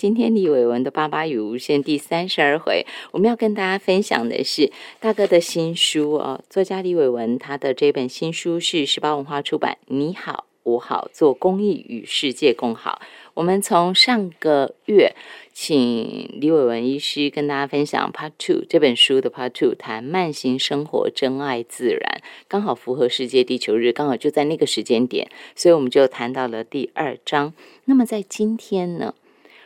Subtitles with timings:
[0.00, 6.42] 今天李伟文的《爸爸与无限》第三十二回，我们要跟大家分享的是大哥的新书哦。
[6.50, 9.78] 作家李伟文他的这本新书是十八文化出版。
[9.86, 13.00] 你好，我好，做公益与世界共好。
[13.34, 15.14] 我们从上个月
[15.52, 27.54] 请李伟文医师跟大家分享 Part Two 这本书的 Part Two，谈慢行生活，珍爱自然，刚好符合世界地球日，刚好就在那个时间点，所以我们就谈到了第二章。
[27.84, 29.14] 那么在今天呢？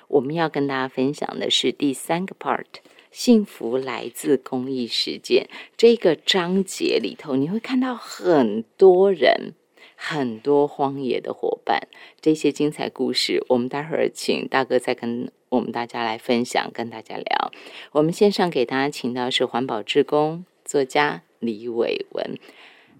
[0.09, 2.65] 我们要跟大家分享的是第三个 part，
[3.11, 9.53] 幸福来自公益实践这个章节里头，你会看到很多人，
[9.97, 11.89] 很多荒野的伙伴，
[12.21, 17.53] 这些精彩故事，我们待会儿请大哥再跟我们大家来分享，跟大家聊。
[17.93, 22.39] 我们线上给大家请到是环保志工作家李伟文，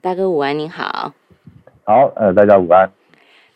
[0.01, 1.15] 大哥午安，您好。
[1.85, 2.98] 好，呃，大家午安。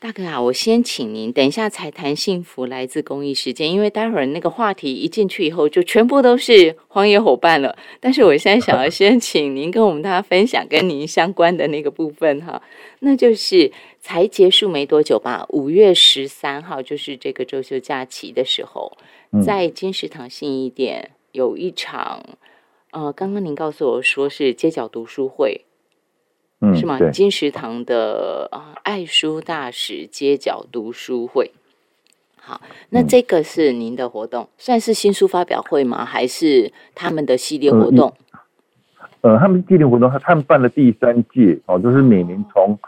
[0.02, 7.78] 大哥啊，我先请您等一下才谈幸福来自公益时间，因为待会儿那个话题一进去以后，就全部都是荒野伙伴了。
[8.00, 12.60] 但是我现在想要先请您跟我们大家分享跟您相关的那个部分哈，
[12.98, 18.98] 那就是才结束没多久吧，五月十三号就是这个周休假期的时候，
[19.40, 22.24] 在金石堂信义店有一场，
[22.90, 25.60] 呃，刚刚您告诉我说是街角读书会。
[26.74, 26.96] 是吗？
[27.10, 31.50] 金石堂的啊，爱书大使街角读书会。
[32.40, 32.60] 好，
[32.90, 36.04] 那这个是您的活动，算是新书发表会吗？
[36.04, 38.12] 还是他们的系列活动？
[39.22, 42.78] 呃，他们系列活动，他他们办了第三届哦，就是每年从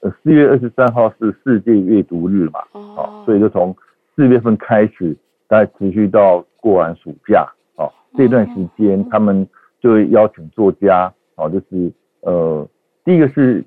[0.00, 3.74] 呃四月二十三号是世界阅读日嘛，哦，所以就从
[4.16, 9.46] 四月份开始，大概持续到过完暑假，哦，这段时间他们
[9.80, 12.68] 就会邀请作家，哦，就是呃。
[13.04, 13.64] 第一个是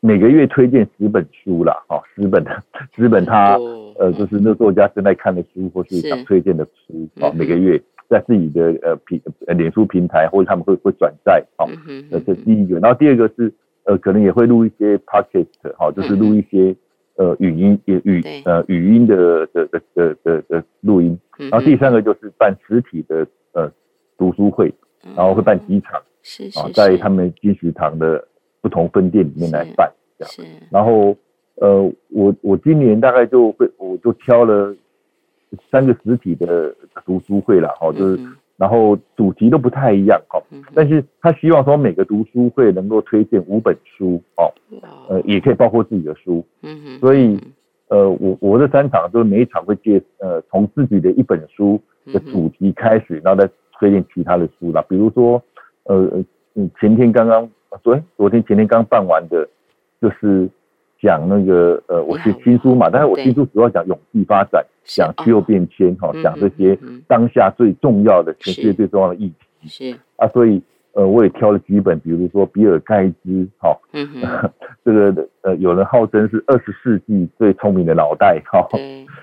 [0.00, 2.62] 每个月推荐十本书啦，哦，十本的
[2.94, 3.56] 十本他
[3.98, 11.66] 呃就是那作家正在看的书或是想推荐的书哦，每个月在自己的呃平呃脸书平台或者他们会会转载哦，
[12.10, 12.80] 这是第一个。
[12.80, 13.52] 然后第二个是
[13.84, 15.46] 呃可能也会录一些 podcast
[15.78, 16.74] 哈，就是录一些
[17.16, 21.16] 呃语音也语呃语音的的的的的的录音。
[21.38, 23.72] 然后第三个就是办实体的呃
[24.18, 24.74] 读书会，
[25.16, 28.26] 然后会办几场是啊，在他们金石堂的。
[28.64, 30.50] 不同分店里面来办，这样。
[30.70, 31.14] 然后，
[31.56, 34.74] 呃，我我今年大概就会，我就挑了
[35.70, 36.74] 三个实体的
[37.04, 38.24] 读书会了，哈，就是，
[38.56, 40.42] 然后主题都不太一样，哈。
[40.74, 44.48] 但是他希望说每个读书会能够推荐五本书，哦，
[45.10, 46.42] 呃，也可以包括自己的书。
[47.00, 47.38] 所以，
[47.88, 53.46] 呃，我我这三场就是每一场会介，呃，从自己的一本书的主题开始，然后再
[53.78, 54.82] 推荐其他的书啦。
[54.88, 55.42] 比如说，
[55.82, 56.08] 呃，
[56.54, 57.46] 嗯，前天刚刚。
[57.82, 59.48] 昨昨天前天刚办完的，
[60.00, 60.48] 就是
[61.00, 69.68] 讲那个呃，我是新书嘛，但是我新书主要讲永续发展，讲气候变迁哈，讲这些当下最重要的全世界最重要的议题。
[69.68, 70.62] 是啊，所以
[70.92, 73.76] 呃，我也挑了几本，比如说比尔盖茨哈，
[74.84, 78.68] 这个呃，有人号称是二十世纪最聪明的脑袋哈，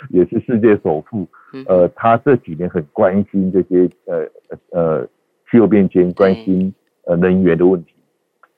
[0.10, 1.28] 也是世界首富。
[1.68, 4.28] 呃，他这几年很关心这些呃
[4.72, 5.08] 呃
[5.50, 6.74] 气候变迁，关心
[7.06, 7.94] 呃能源的问题。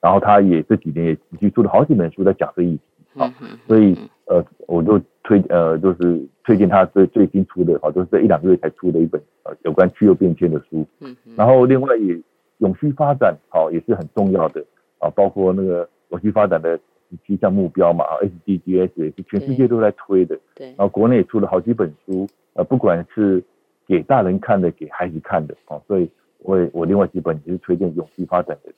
[0.04, 3.26] 然后他也这几年也持续出了好几本书在讲这议题，好，
[3.66, 10.86] 所以呃，我就推呃，就是推荐他最最新出的，好，就是这一两个月才出的一本呃有关气候变迁的书。
[11.00, 12.20] 嗯然后另外也
[12.58, 14.62] 永续发展，好，也是很重要的
[14.98, 16.78] 啊，包括那个永续发展的
[17.26, 20.38] 七项目标嘛，啊，SDGs 也是全世界都在推的。
[20.54, 20.66] 对。
[20.76, 23.42] 然后国内也出了好几本书，呃，不管是
[23.86, 26.10] 给大人看的，给孩子看的，哦，所以。
[26.44, 28.70] 我我另外几本也是推荐永续发展的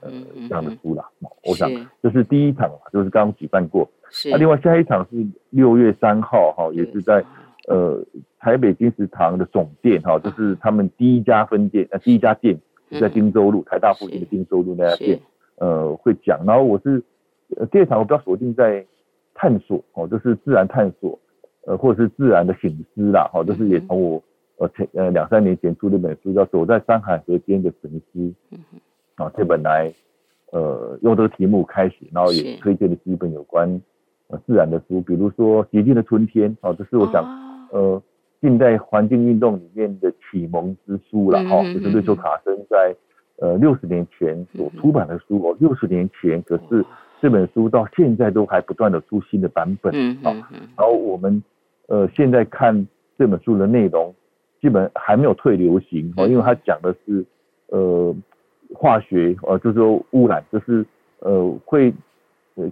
[0.00, 0.10] 呃
[0.48, 1.08] 这样的书啦，
[1.44, 1.70] 我想
[2.02, 3.88] 这是第一场就是刚刚举办过，
[4.32, 7.24] 那另外下一场是六月三号哈，也是在
[7.68, 8.04] 呃
[8.40, 12.58] 台北金石堂的总店哈，就是他们第一家分店呃第一家店
[13.00, 15.20] 在金州路台大附近的金州路那家店，
[15.58, 17.00] 呃会讲，然后我是
[17.70, 18.84] 第二场我比较锁定在
[19.32, 21.16] 探索哦，就是自然探索
[21.66, 24.20] 呃或者是自然的醒思啦，哈，就是也从我。
[24.62, 28.20] 我前呃两三年前出的本书叫《走在山海河间的沉思》，
[29.16, 29.92] 啊，这本来
[30.52, 33.68] 呃用这个题目开始，然后也推荐了几本有关
[34.28, 37.24] 呃自然的书，比如说《洁净的春天》啊，这是我想
[37.72, 38.00] 呃
[38.40, 42.94] 近代环境运动里面的启蒙之书了哈，就是瑞秋卡森在
[43.40, 46.86] 呃六十年前所出版的书哦，六十年前可是
[47.20, 49.92] 这本书到现在都还不断的出新的版本
[50.22, 50.30] 啊，
[50.76, 51.42] 然后我们
[51.88, 52.86] 呃现在看
[53.18, 54.14] 这本书的内容。
[54.62, 57.24] 基本还没有退流行哦，因为它讲的是
[57.66, 58.14] 呃
[58.72, 60.86] 化学呃，就是说污染，就是
[61.18, 61.92] 呃会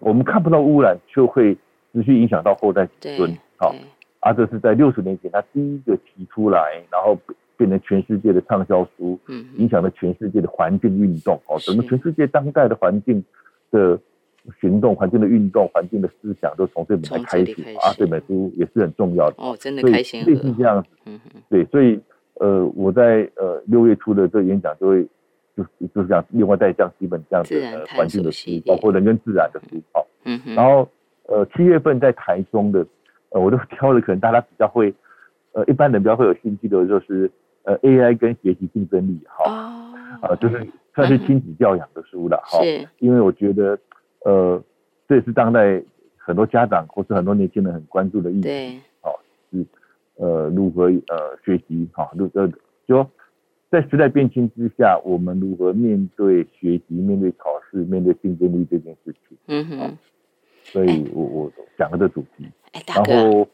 [0.00, 1.54] 我们看不到污染，就会
[1.92, 3.36] 持续影响到后代子孙。
[3.56, 3.74] 好，
[4.20, 7.18] 啊，这是在六十年前他第一个提出来，然后
[7.56, 13.24] 变成全世界的畅销书，嗯，影响了全世界的环境运动哦，整个全世界当代的环境
[13.72, 13.98] 的
[14.60, 19.36] 行动、环境的运动、环境的思想都从这本来开始啊，这本书也是很重要的。
[19.38, 22.00] 哦，真的开心，类似这样子，嗯嗯，对，所以
[22.34, 25.02] 呃，我在呃六月初的这个演讲就会
[25.56, 25.62] 就
[25.94, 30.88] 就是这样，另外再讲几本这样的环境的书，包括人跟自然的书，好，嗯哼，然后
[31.26, 32.86] 呃七月份在台中的。
[33.32, 34.92] 呃，我都挑了，可能大家比较会，
[35.52, 37.30] 呃，一般人比较会有兴趣的，就是
[37.62, 39.48] 呃，AI 跟学习竞争力，哈，
[40.20, 40.66] 啊，就是
[40.96, 42.58] 算是亲子教养的书了，哈，
[42.98, 43.78] 因为我觉得，
[44.24, 44.62] 呃，
[45.08, 45.82] 这也是当代
[46.16, 49.18] 很多家长或是很多年轻人很关注的议题，好，
[49.50, 49.64] 是
[50.16, 52.50] 呃，如何呃学习，哈，如呃，
[52.86, 53.06] 就
[53.70, 59.98] 在时代变迁之下，我们如何面对学习、面对考试、面对竞争力这件事情，嗯哼，
[60.64, 62.46] 所以我我讲了这主题。
[62.72, 63.48] 哎，大哥，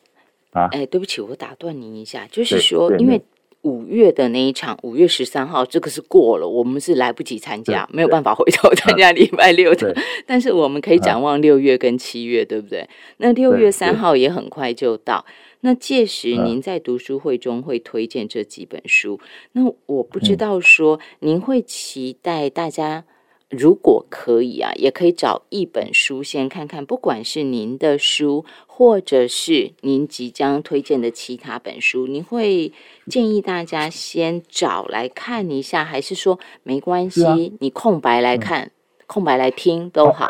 [0.50, 3.22] 啊，哎，对不起，我打断您一下，就是说，因为
[3.66, 9.92] 五月的那一场，五月十三号，这个是过了，我们是来不及参加，没有办法回头参加礼拜六的，
[10.24, 12.88] 但是我们可以展望六月跟七月，对不对？
[13.16, 15.26] 那六月三号也很快就到，
[15.62, 19.18] 那届时您在读书会中会推荐这几本书，
[19.52, 23.04] 那我不知道说您会期待大家。
[23.48, 32.72] 如果可以啊，也可以找一本书先看看，不管是您的书，或者是您即将推荐的其他本书，您会
[33.06, 38.72] 建议大家先找来看一下，还是说没关系，你空白来看，
[39.06, 40.26] 空白来听都好？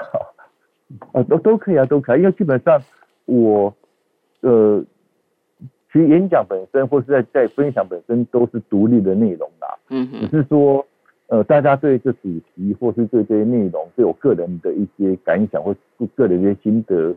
[1.14, 2.82] 啊，都都可以啊，都可以，因为基本上
[3.24, 3.74] 我
[4.40, 4.84] 呃，
[5.90, 10.86] 其实演讲本身或是在在分享本身都是独立的内容啦，嗯哼，只是说。
[11.28, 15.74] 呃，大家对这主题或是对这些内容，对我个人的一些感想或
[16.14, 17.12] 个人的一些心得，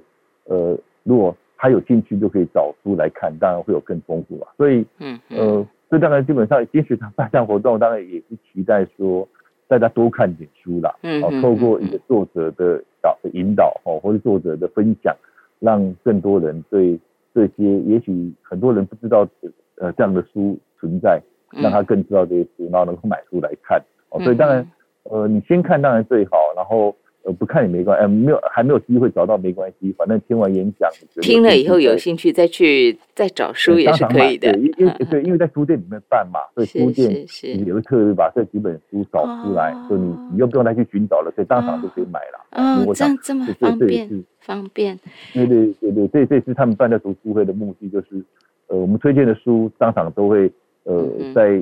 [0.46, 4.50] 呃，如果他有兴趣，就可以找书来看，当然会有更丰富啊。
[4.58, 9.28] 所以，嗯，呃，这当然基本上金石堂办这样活动，当然也是期待说
[9.68, 15.16] 大家多看点书啦，嗯，哦，透过一个作者的导引导哦，或者作者的分享，
[15.60, 17.00] 让更多人对
[17.36, 19.28] 这些也许很多人不知道
[19.76, 21.22] 呃这样的书存在，
[21.52, 23.80] 让他更知道这些书，然后能够买书来看。
[24.10, 24.68] 哦，所以当然，
[25.04, 30.90] 呃，你先看当然最好，然后呃不看也没关系，哎，没有还没有机会找到没关系，反正听完演讲，
[31.22, 34.52] 听了以后有兴趣再去再找书也是可以的。
[34.58, 37.26] 因为对，因为在书店里面办嘛，所以书店
[37.66, 42.86] 也会特别把这几本书找出来，所以你你又不用再去寻找了，所以当场就可以买了。
[42.86, 44.10] 哦，这样这么方便，
[44.40, 45.00] 方便。
[45.34, 48.24] 对对对对，这这次他们办的读书会的目的就是，
[48.68, 50.52] 呃，我们推荐的书当场都会
[50.84, 51.06] 呃
[51.36, 51.62] 在。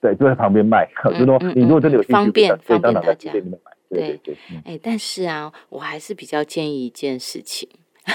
[0.00, 3.32] 对，就在旁边卖，就说你如果真的有兴趣，方便方便大家。
[3.90, 4.36] 对对，
[4.66, 7.66] 哎，但是啊，我还是比较建议一件事情，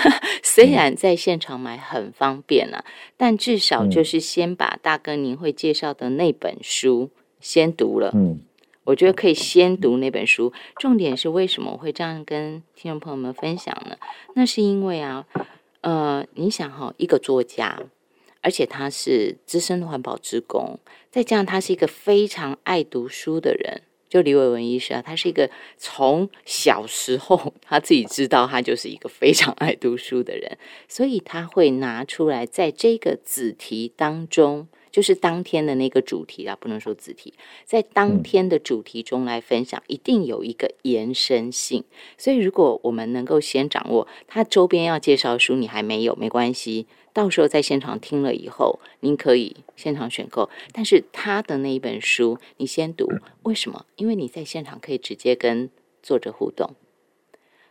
[0.44, 2.86] 虽然在现场买很方便啊，
[3.18, 7.10] 但至少就是先把大哥您会介绍的那本书
[7.40, 8.12] 先读了。
[8.14, 8.40] 嗯，
[8.84, 10.54] 我觉得可以先读那本书。
[10.78, 13.98] 重点是为什么我会这样跟听众朋友们分享呢？
[14.36, 15.26] 那是因为啊，
[15.82, 17.82] 呃，你想哈，一个作家。
[18.44, 20.78] 而且他是资深的环保职工，
[21.10, 23.82] 再加上他是一个非常爱读书的人。
[24.08, 34.68] 就李伟文医师啊，他是一个从小时候他自己知道他就是一个非常爱读书的人，所以他会拿出来在这个子题当中。
[34.92, 37.34] 就是当天的那个主题啊，不能说子题，
[37.66, 41.84] 在当天的主题中来分享，一定有一个延伸性。
[42.16, 50.50] 所以，如果我们能够先掌握他周边要介绍书，你还没有没关系，到时候在现场听了以后，您可以现场选购。
[50.74, 53.08] 但是他的那一本书，你先读，
[53.44, 53.86] 为什么？
[53.96, 55.70] 因为你在现场可以直接跟
[56.02, 56.72] 作者互动，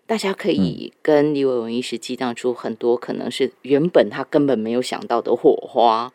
[0.07, 6.13] 大家可以跟李伟文医师激荡出很多可能是原本他根本没有想到的火花。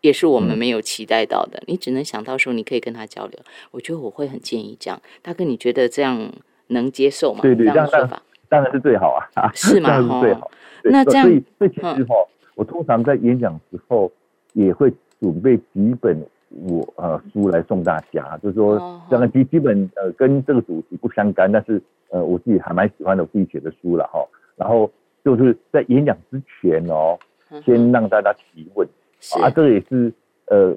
[0.00, 3.38] 也是我们没有期待到的，你只能想到说你可以跟他交流。
[3.70, 6.32] 我觉得我会很建议这样，大哥，你觉得这样
[6.66, 7.38] 能接受吗？
[7.40, 9.94] 对对，这样说法当然是最好啊，是吗？
[10.02, 10.50] 是最好。
[10.82, 12.16] 那这样，所以所以其实哈，
[12.54, 14.10] 我通常在演讲时候
[14.52, 21.80] 也会准备几本我呃书来送大家，就是说这个基基本呃跟这个主题不相干，但是
[22.10, 24.20] 呃我自己还蛮喜欢的我自己写的书了哈。
[24.56, 24.90] 然后
[25.24, 27.18] 就是在演讲之前哦，
[27.64, 28.86] 先让大家提问。
[29.40, 30.12] 啊，这个也是
[30.46, 30.76] 呃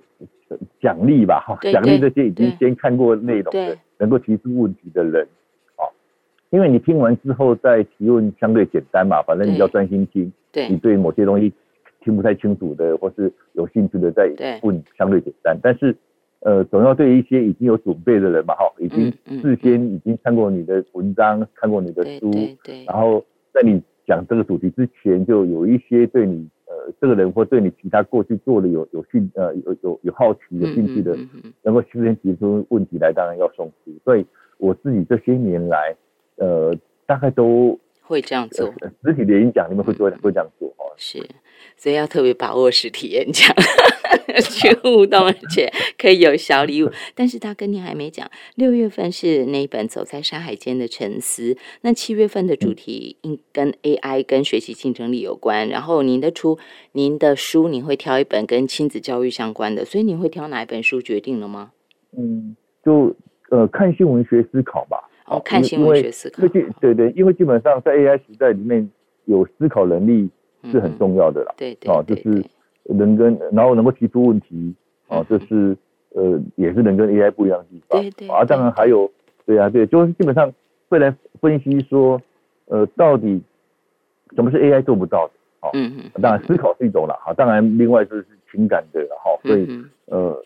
[0.80, 5.28] 奖励吧，哈，奖励这些已经先看过内容的，能够提出问题的人，
[5.76, 5.84] 啊，
[6.52, 11.52] 因为你听完之后再提问相对简单嘛，反正你要专心听，对，你对某些东西
[12.06, 14.32] 听不太清楚的，或是有兴趣的再
[14.64, 15.94] 问相对简单，但是
[16.40, 22.32] 呃，总要对一些已经有准备的人嘛，哈，已经事先已经看过你的文章，看过你的书，
[22.64, 26.48] 对，然后在你讲这个主题之前，就有一些对你。
[26.68, 31.16] 呃这个人或对你其他过去做的有有兴呃有有有好奇有兴趣的，
[31.62, 33.92] 能够事先提出问题来，当然要送书。
[34.04, 34.26] 所以
[34.58, 35.96] 我自己这些年来，
[36.38, 38.74] 呃，大概都会这样做。
[39.04, 40.90] 实体的演讲，你们会做会这样做哦？
[40.98, 41.20] 是。
[41.78, 43.54] 所以要特别把握实体演讲，
[44.42, 46.90] 去互动，而且可以有小礼物。
[47.14, 55.70] 但是他跟你还没讲，六月份是那一本《走在山海间的沉思》，那七月份的主题应跟 AI 跟学习竞争力有关。
[55.70, 56.58] 然后您的出，
[56.94, 61.02] 您的书，你会挑一本跟亲子教育相关的，所以你会挑哪一本书？
[61.02, 61.72] 决定了吗？
[62.18, 63.16] 嗯，就
[63.50, 64.98] 呃看新闻学思考吧。
[65.28, 66.48] 哦，看新闻学思考。
[66.80, 68.90] 对对，因为基本上在 AI 时代里面
[69.26, 70.30] 有思考能力。
[70.72, 72.44] 是很重要的啦，对对，哦，就是
[72.84, 74.74] 人跟然后能够提出问题，
[75.08, 75.76] 哦，这是
[76.14, 79.12] 呃也是人跟 AI 不一样的地方，对对，啊，当然还有，
[79.46, 79.58] 对。
[79.58, 80.52] 啊，对，就是基本上
[80.90, 82.22] 会来分析说，
[82.66, 83.42] 呃，到底
[84.36, 89.66] 什么是 AI 做不到的，哦，嗯嗯，当然思考是一种了，哈，当然另外就是情感的，哈，所以
[90.08, 90.42] 呃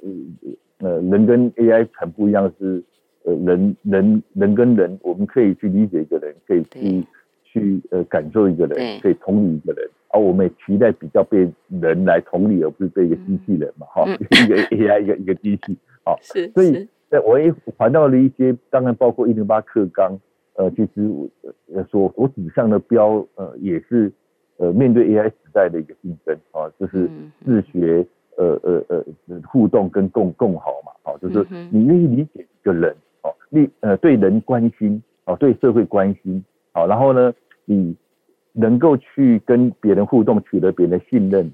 [0.80, 2.82] 呃人跟 AI 很不一样是，
[3.24, 7.04] 呃人人人跟人，我们可以去理解一个人，可以去
[7.44, 9.90] 去呃感受一个人，可以同理一个人。
[10.12, 20.20] 而我们也期待比较被人来同理，而不是被一个机器人嘛，哈， 一个 AI 一个一个机器，好，是，所以，在我也谈到了一些，当然包括一零八课纲，
[20.56, 21.30] 呃，其实我
[21.74, 24.12] 呃所所指向的标，呃，也是
[24.58, 27.08] 呃面对 AI 时代的一个竞争啊，就是
[27.46, 28.04] 自学，
[28.38, 29.04] 呃呃呃
[29.48, 37.32] 互动跟共共好嘛，好，就是你愿意理解一个人，哦，你呃对人关心，哦，对社会关心，好，然后呢，
[37.66, 37.96] 你。
[38.60, 41.50] 能够去跟别人互动，取得别人的信任，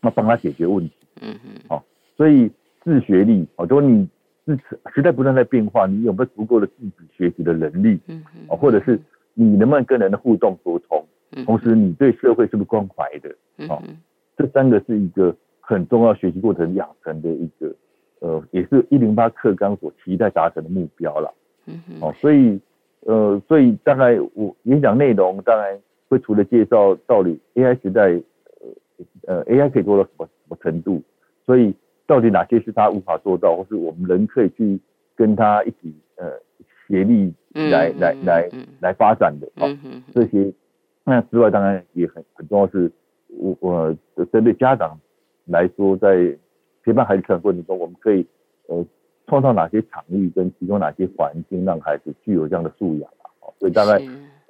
[0.00, 0.94] 那帮他解决问题。
[1.20, 1.50] 嗯嗯。
[1.68, 1.84] 好，
[2.16, 2.48] 所以
[2.84, 4.08] 自学力，哦，就你
[4.46, 4.56] 自
[4.94, 7.98] 时代不断在变化，你有没有足够的自己学习的能力？
[8.06, 8.46] 嗯嗯。
[8.48, 9.00] 哦，或者是
[9.34, 11.04] 你能不能跟人的互动沟通？
[11.32, 11.44] 嗯。
[11.44, 13.34] 同时，你对社会是不是关怀的？
[13.58, 13.96] 嗯嗯。
[14.36, 17.74] 这三个是一个很重要学习过程养成的一个，
[18.20, 21.34] 呃，也是一零八课纲所期待达成的目标了。
[21.66, 21.96] 嗯嗯。
[22.00, 22.60] 哦，所以，
[23.00, 25.76] 呃，所以大概我演讲内容当然。
[26.14, 28.02] 会除了介绍到底 AI 时代，
[29.26, 31.02] 呃呃 AI 可以做到什么什么程度，
[31.44, 31.74] 所以
[32.06, 34.78] 到底哪些是他无法做到，或是我们人可以去
[35.16, 36.30] 跟他一起呃
[36.86, 38.48] 协力来来来
[38.80, 39.66] 来发展的啊
[40.14, 40.52] 这些，
[41.02, 42.92] 那之外当然也很很重要是，
[43.36, 43.96] 我我
[44.32, 44.96] 针对家长
[45.46, 46.32] 来说，在
[46.84, 48.24] 陪伴孩子成长过程中，我们可以
[48.68, 48.86] 呃
[49.26, 54.00] 创造哪些场域跟提供哪些环境，让孩子具有这样的素养啊，所以大概。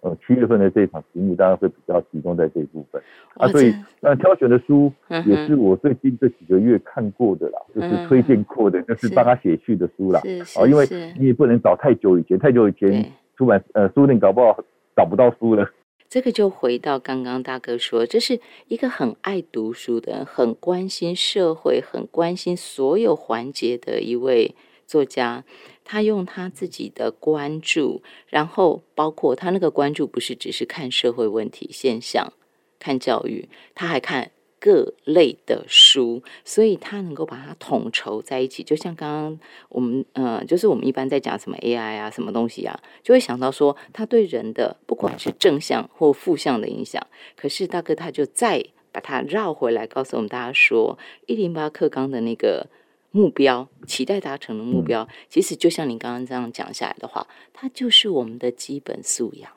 [0.05, 3.03] 呃，七月份的这一场题目，当然会比较集中在这一部分
[3.39, 4.93] 啊，所以那挑选的书
[5.25, 10.21] 也是我最近这几个月看过的啦，就是推荐过的，就是帮他写序的书啦。
[10.57, 10.87] 啊，因为
[11.19, 14.63] 你也不能找太久以前，太久以前出版呃书店搞不好
[14.95, 15.67] 找不到书了。
[16.11, 24.55] 这个就回到刚刚大哥说，这是一个很爱读书的，很关心社会，很关心所有环节的一位
[24.87, 25.45] 作家。
[25.85, 32.33] 他用他自己的关注，然后包括他那个关注，不是只是看社会问题现象、
[32.79, 38.63] 看教育，他还看各类的书，所以他能够把它统筹在一起。
[38.63, 47.07] 就像刚刚我们，呃，就是我们一般在讲什么 AI 啊，什么东西啊，就会想到说，他对人的不管是正向或负向的影响。
[47.37, 52.67] 可是大哥他就再把它绕回来，告诉我们大家说，一零八课纲的那个。
[53.17, 59.53] 目标期待达成的目标，其实就像你刚刚这样讲下来的话，它就是我们的基本素养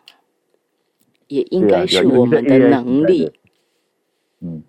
[1.27, 3.31] 也应该是我们的能力。
[4.41, 4.61] 嗯，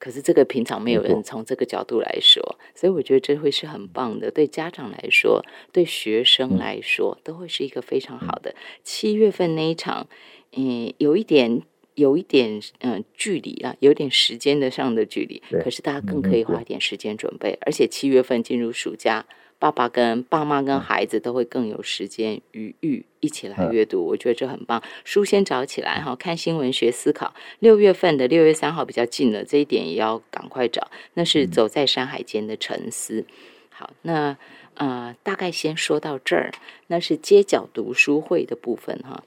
[0.00, 4.32] 可是这个平常没有人从这个角度来说，所以我觉得这会是很棒的。
[4.32, 8.52] 对家长来说，对学生来说，都会是一个非常好的。
[8.82, 10.08] 七月份那一场，
[10.56, 11.62] 嗯，有一点。
[11.94, 19.24] 有一点嗯距离啊，有点时间的上的距离，可是大家更可以花一点时间准备，而且七月份进入暑假，
[19.58, 24.82] 爸爸跟爸妈跟孩子都会更有时间余裕一起来阅读，我觉得这很棒。
[25.04, 27.34] 书先找起来哈，看新闻学思考。
[27.60, 30.90] 六月份的六月三号比较近了，这一点也要赶快找。
[31.14, 33.24] 那是走在山海间的沉思。
[33.70, 34.36] 好，那
[34.74, 36.52] 呃大概先说到这儿，
[36.88, 39.22] 那是街角读书会的部分哈。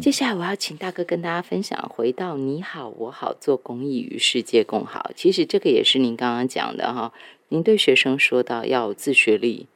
[0.00, 5.10] 接下来我要请大哥跟大家分享，回到你好我好做公益与世界共好。
[5.14, 7.12] 其实这个也是您刚刚讲的哈，
[7.48, 9.66] 您对学生说到要自学力，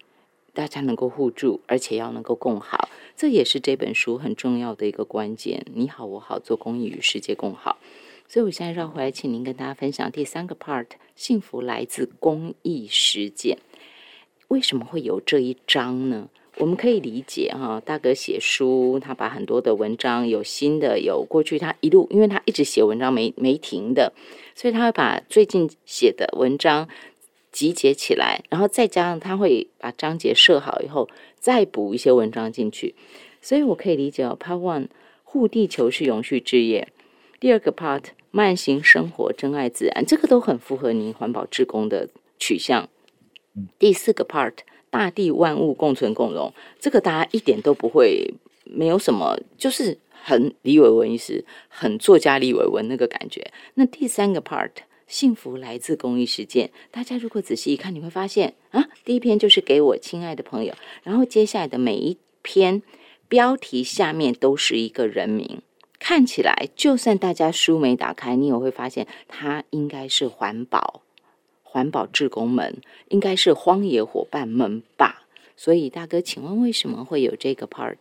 [0.54, 5.66] 大家能够互助，而且要能够共好，这也是这本书很重要的一个关键。
[5.74, 7.76] 你好我好做公益与世界共好。
[8.26, 10.86] 所以我现在绕回来，请您跟大家分享第三个 part：
[11.16, 13.58] 幸福来自公益实践。
[14.48, 16.30] 为什么会有这一章呢？
[16.58, 24.12] 我们可以理解哈，大哥写书，他把很多的文章有新的，有过去他一路，因为他一直写文章没没停的，
[24.56, 26.88] 所以他会把最近写的文章
[27.52, 32.94] 集结起来，然后再加上他会把章节设好以后，再补一些文章进去。
[33.40, 34.88] 所以我可以理解哦，Part One
[35.22, 36.88] 护地球是永续之业，
[37.38, 42.88] 第二个 Part 慢行生活珍爱自然，这个都很符合您环保志工的取向。
[43.78, 44.54] 第四个 Part。
[44.90, 53.50] 大地万物共存共荣，这个大家一点都不会，没有什么，就是很李伟文意思，很作家李伟文那个感觉。
[53.74, 54.70] 那第三个 part，
[55.06, 62.82] 幸福来自公益实践，大家如果仔细一看，你会发现啊，第一篇就是给我亲爱的朋友，然后接下来的每一篇
[63.28, 65.62] 标题下面都是一个人名，
[65.98, 71.02] 看起来就算大家书没打开，你也会发现它应该是环保。
[71.70, 72.76] 环保志工们
[73.08, 75.26] 应该是荒野伙伴们吧？
[75.54, 77.98] 所以大哥，请问为什么会有这个 part？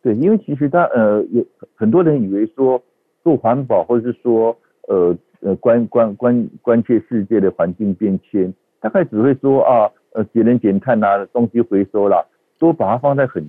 [0.00, 2.82] 对，因为其实他呃有很多人以为说
[3.22, 4.56] 做环保，或者是说
[4.88, 12.24] 呃呃关关关关切世界的环境变迁，大概只会说啊呃节能减碳啊东西回收啦，
[12.58, 13.44] 都把它放在很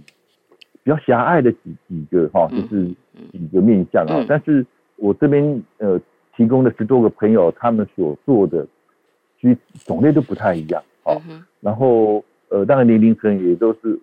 [0.83, 2.87] 比较狭隘的几几个哈，就是
[3.31, 4.25] 几个面向啊。
[4.27, 4.65] 但是
[4.97, 5.97] 我这边呃。
[6.37, 8.63] 提供的十多个朋友，他们所做的，
[9.41, 11.19] 其实种类都不太一样，好，
[11.61, 13.99] 然后呃，当然年龄层也都是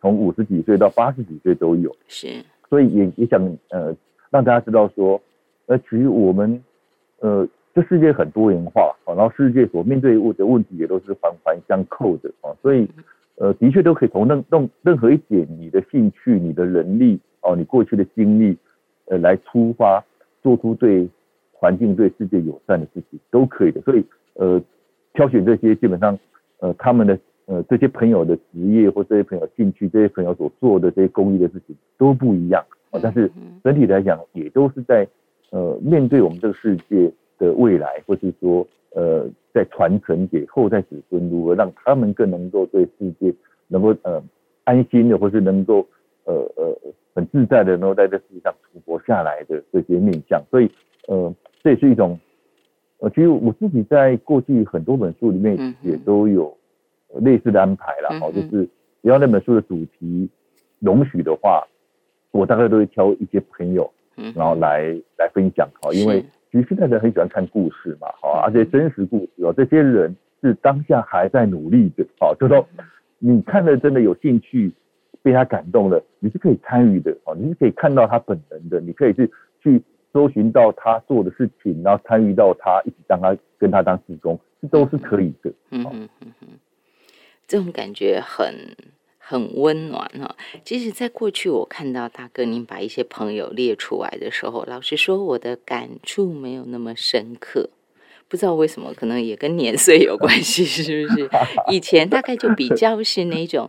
[0.00, 3.40] 从五十几岁到八十几岁都有，是，所以也也想
[3.70, 3.94] 呃
[4.30, 5.22] 让大家知道说，
[5.66, 6.60] 呃，其实我们
[7.20, 12.88] 呃这世界很多元化，啊，然后世界所面对的问题也都是环环相扣的啊，所以
[13.36, 18.58] 呃的确都可以从任任任何一点你的兴趣、你的能力哦，你过去的经历
[19.04, 20.04] 呃来出发，
[20.42, 21.08] 做出对。
[21.58, 24.60] 环境对世界友善的事情都可以的，所以呃，
[25.14, 26.18] 挑选这些基本上
[26.60, 32.62] 呃他们的呃这些朋友的职业或这些朋友兴趣，这些朋友所做的这些公益的事情都不一样。
[32.90, 33.30] 啊，但是
[33.64, 35.08] 整体来讲也都是在
[35.50, 43.34] 呃面对我们这个世界的未来，或是说呃在传承给后代子孙，如何让他们更能够对世界
[43.68, 44.22] 能够呃
[44.64, 45.86] 安心的，或是能够
[46.24, 46.78] 呃呃
[47.14, 50.70] 很自在的能够在这世界上存活下来的这些面向，所以
[51.08, 51.34] 呃。
[51.66, 52.16] 这也是一种，
[52.98, 56.56] 呃，其实我自己在过去很多本书里面也都有
[57.22, 58.64] 类似的安排了，哦，就是
[59.02, 60.30] 只要那本书的主题
[60.78, 61.66] 容许的话，
[62.30, 63.92] 我大概都会挑一些朋友，
[64.36, 72.64] 然后来来分享，好，因为其实现在人很喜欢看故事嘛，好，而且真实故事哦，这些人是当下还在努力的，好，就说
[73.18, 74.72] 你看了真的有兴趣，
[75.20, 79.28] 被他感动了，你是可以参与的，哦，你是可以看到他本人的，你可以去
[79.60, 79.82] 去。
[80.16, 85.52] 搜寻到他做的事情，然后参与到他一起当他跟他当义工，这都是可以的。
[85.70, 86.48] 嗯嗯嗯嗯，
[87.46, 88.74] 这种感觉很
[89.18, 90.34] 很温暖哈。
[90.64, 97.68] 其实，在过去我看到大哥您把一些朋友列出来的时候，老实说，我的感触没有那么深刻。
[98.26, 101.28] 不知道为什么，可能也跟年岁有关系，是不是？
[101.70, 103.68] 以前大概就比较是那种。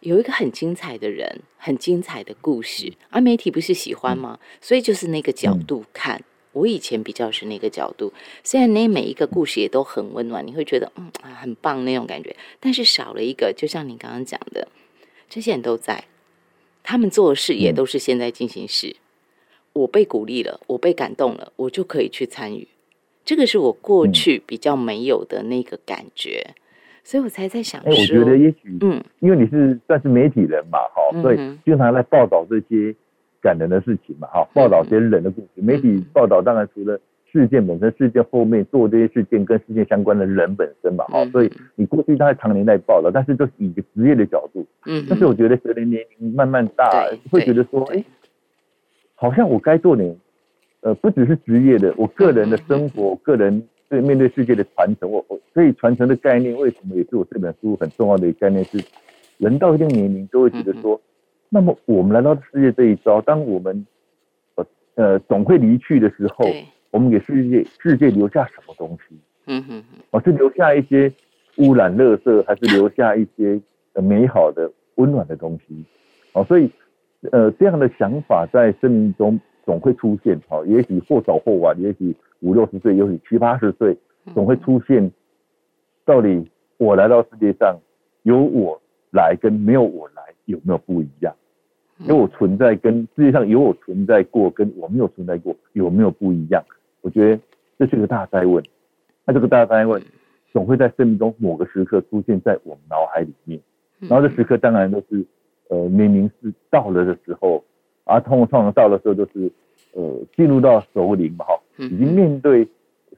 [0.00, 4.38] 有一个很精彩的人，很精彩的故事，而媒体不是喜欢吗？
[4.60, 6.22] 所以就是那个角度看。
[6.52, 14.66] 我以前比较是那个角度，虽然那每一个故事也都很温暖，你会觉得嗯啊很棒那种感觉，但是少了一个，就像你刚刚讲的，
[15.28, 16.04] 这些人都在，
[16.82, 18.96] 他们做的事也都是现在进行时。
[19.74, 22.66] 我被鼓励了，我被感动了，我就可以去参与。
[23.24, 26.54] 这个是我过去比较没有的那个感觉。
[27.08, 32.94] 所以我才在想，哎，我觉得也许，嗯，因为你是算是媒体人嘛，哈，所以经常来报道这些
[33.40, 35.48] 感人的事情嘛，哈，报道这些人的故事。
[35.54, 37.00] 媒体报道当然除了
[37.32, 48.04] 事件本身，事件后面做这些事件跟事件相关的人本身嘛，哈，所以你过去大概常年在报道，但是都是以一个职业的角度，嗯，但是我觉得随着年龄慢慢大，会觉得说，哎，
[49.14, 50.14] 好像我该做点，
[50.82, 53.66] 呃，不只是职业的，我个人的生活，个人。
[53.88, 58.62] 对，面对世界的传承，我我所以传承的概念，为什么也是我这本书很重要的一个概念？
[58.64, 58.78] 是
[59.38, 61.00] 人到一定年龄都会觉得说，
[61.48, 63.86] 那么我们来到世界这一遭，当我们
[64.56, 66.44] 呃呃总会离去的时候，
[66.90, 69.16] 我们给世界世界留下什么东西？
[69.46, 71.10] 嗯哼哼，哦，是留下一些
[71.56, 73.58] 污染、垃圾，还是留下一些
[73.94, 75.82] 美好的、温暖的东西？
[76.34, 76.70] 哦，所以
[77.32, 80.38] 呃这样的想法在生命中总会出现。
[80.50, 82.14] 哦，也许或早或晚，也许。
[82.40, 83.96] 五六十岁，尤其七八十岁，
[84.34, 85.10] 总会出现。
[86.04, 87.78] 到底我来到世界上，
[88.22, 91.34] 有我来跟没有我来有没有不一样？
[92.06, 96.64] 有我存在跟世界上有我存在过，跟我没有存在过有没有不一样？
[97.00, 97.42] 我觉得
[97.78, 98.62] 这是个大灾问。
[99.26, 100.00] 那这个大灾问
[100.52, 103.60] 总会在生命中某个时刻出现在我们脑海里面。
[103.98, 105.24] 然后这时刻当然都是
[105.68, 107.62] 呃明明是到了的时候，
[108.04, 109.50] 啊，通常到的时候就是
[109.92, 112.66] 呃进入到首领嘛哈，已经面对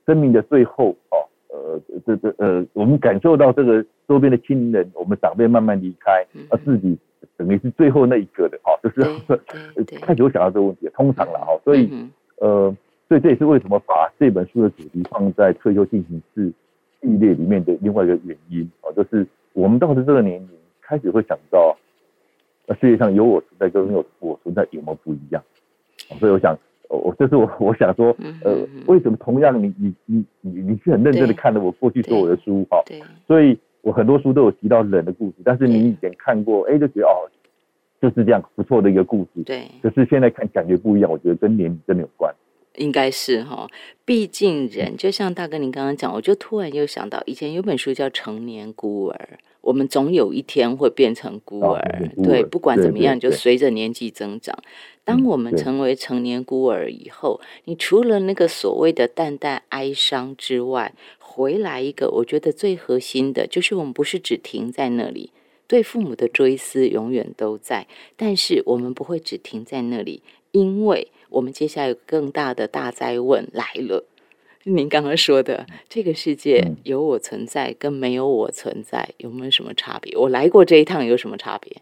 [0.06, 1.16] 生命的最后哦，
[1.48, 6.98] 呃这这呃我们感受到这个周边的亲人，我们长辈慢慢离开，而自己
[7.36, 9.00] 等于是最后那一个的哦，就是
[10.00, 11.90] 开始会想到这个问题，通常了哈，所以
[12.36, 12.76] 呃。
[13.08, 16.48] 所以这也是为什么把这本书的主题放在退休进行式
[17.00, 20.48] 系列里面的另外一个原因啊，就是我们到了这个年龄
[20.80, 21.76] 开始会想到，
[22.68, 25.42] 那世界上有我存在跟没有我存在有没有不一样？
[26.20, 26.56] 所以我想，
[26.96, 32.82] 我这是我我想说，呃，为什么同样你你你你你是很认真的看了我过去所有的书哈？
[33.26, 37.30] 所以我很多书都有提到人的故事，但是你以前看过，哎，就觉得哦，
[38.02, 39.42] 就是这样不错的一个故事。
[39.46, 39.62] 对。
[39.80, 42.34] 可是现在看感觉不一样，我觉得跟年龄真的有关。
[42.76, 43.68] 应该是哈，
[44.04, 49.28] 毕竟人就像大哥您刚刚讲，我就突然又想到，以前有本书叫《成年孤儿》，
[49.60, 51.82] 我们总有一天会变成孤儿，
[52.22, 54.56] 对，不管怎么样，就随着年纪增长，
[55.04, 65.32] 当我们成为成年孤儿以后，你除了那个所谓的淡淡哀伤之外，回来一个，我觉得最核心的就是我们不是只停在那里，
[65.66, 71.08] 对父母的追思永远都在，但是我们不会只停在那里，因为。
[71.30, 74.04] 我们接下来有更大的大灾问来了。
[74.64, 80.14] 您刚刚说的这个世界有我存在跟没有我存在有没有什么差别？
[80.16, 81.80] 我来过这一趟有什么差别？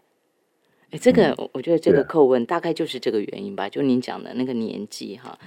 [0.91, 3.67] 哎，这个我觉得这个叩问大概就是这个原因吧。
[3.67, 5.37] 就您讲的那个年纪哈，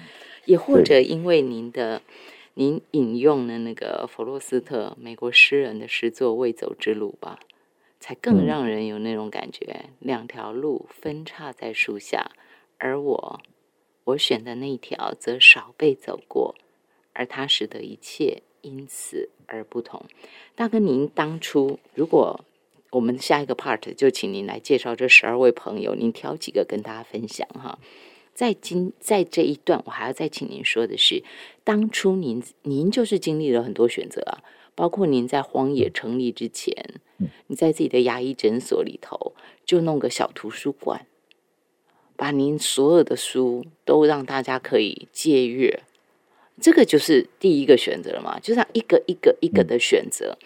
[0.45, 2.03] 也或者因为您的
[2.55, 7.41] 您引用了那个弗洛斯特美国诗人的诗作《未走之路》吧，
[7.99, 12.31] 才更让人有那种感觉：两条路分叉在树下，
[12.77, 13.41] 而我。
[14.05, 16.55] 我选的那一条则少被走过，
[17.13, 20.05] 而它使得一切因此而不同。
[20.55, 22.45] 大哥，您当初如果
[22.91, 27.79] 我们下一个 part 就请您来介绍这十二位朋友，您挑几个跟大家分享哈。
[28.35, 31.23] 在今在这一段，我还要再请您说的是，
[31.65, 34.43] 当初您您就是经历了很多选择啊，
[34.75, 36.75] 包括您在荒野成立之前，
[37.47, 39.35] 你在自己的牙医诊所里头
[39.65, 41.07] 就弄个小图书馆。
[42.23, 45.83] 把您所有的书都让大家可以借阅，
[46.61, 48.39] 这个就是第一个选择了嘛？
[48.39, 50.39] 就像一个一个一个的选择。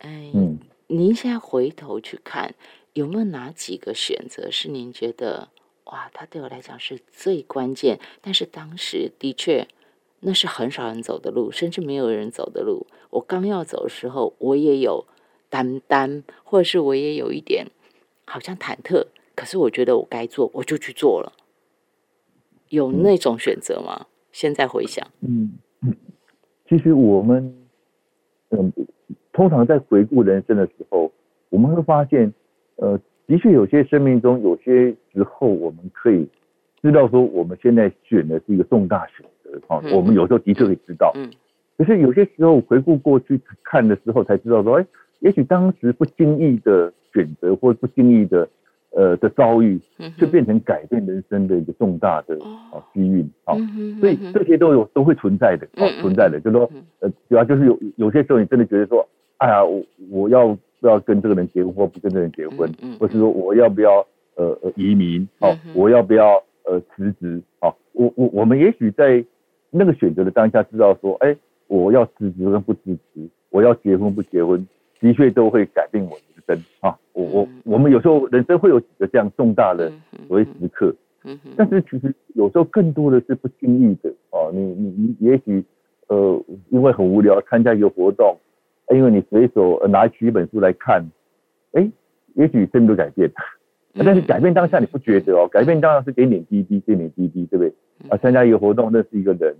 [0.00, 2.56] 嗯，您现在回头去看，
[2.94, 5.50] 有没有哪几个选择是您觉得
[5.84, 8.00] 哇，它对我来讲是最关键？
[8.20, 9.68] 但是当时的确
[10.18, 12.88] 那是很少人走的路，甚至没有人走的路。
[13.10, 15.06] 我刚要走的时候，我也有
[15.48, 17.68] 担担，或者是我也有一点
[18.24, 19.06] 好像忐忑。
[19.34, 21.32] 可是我觉得我该做，我就去做了。
[22.68, 24.06] 有那种选择吗？
[24.32, 25.52] 现在回想，嗯，
[26.68, 27.54] 其实我们，
[28.50, 28.72] 嗯，
[29.32, 31.12] 通常在回顾人生的时候，
[31.50, 32.32] 我们会发现，
[32.76, 36.28] 呃，的确有些生命中有些时候，我们可以
[36.82, 39.80] 知道说，我们现在选的是一个重大选择啊。
[39.94, 41.30] 我们有时候的确会知道，嗯。
[41.76, 44.86] 可是有些时候回顾过去看的时候，才知道说，哎，
[45.20, 48.48] 也许当时不经意的选择，或不经意的。
[48.94, 49.78] 呃的遭遇，
[50.16, 52.34] 就变成改变人生的一个重大的
[52.72, 53.54] 啊机遇啊，
[54.00, 55.66] 所以这些都有都会存在的，
[56.00, 59.06] 存在的，就是说，呃，主要就是有有些时候你真的觉得说，
[59.38, 69.24] 哎呀，我我要不要跟这个人结婚，或不跟这个人结婚，或是说我要不要呃移民，哦，我要不要呃辞职，哦，我我我们也许在
[69.70, 72.80] 那个选择的当下知道说，哎，我要辞职跟不辞
[73.12, 74.64] 职，我要结婚不结婚，
[75.00, 76.16] 的确都会改变我。
[76.46, 79.90] 生啊，我我我们有时候人生会有几个这样重大的
[80.28, 80.94] 所谓时刻，
[81.56, 85.64] 但是其实有时候更多的是不经意的哦，你你你也许
[86.08, 88.36] 呃因为很无聊参加一个活动，
[88.90, 91.04] 因为你随手拿起一本书来看，
[91.72, 91.90] 哎，
[92.34, 93.30] 也许生命都改变，
[93.94, 97.72] 但是改变当下你不觉得哦，改变当然是点点滴滴，点点滴滴，对不对？
[98.10, 99.54] 啊，参加一个活动认识一个人，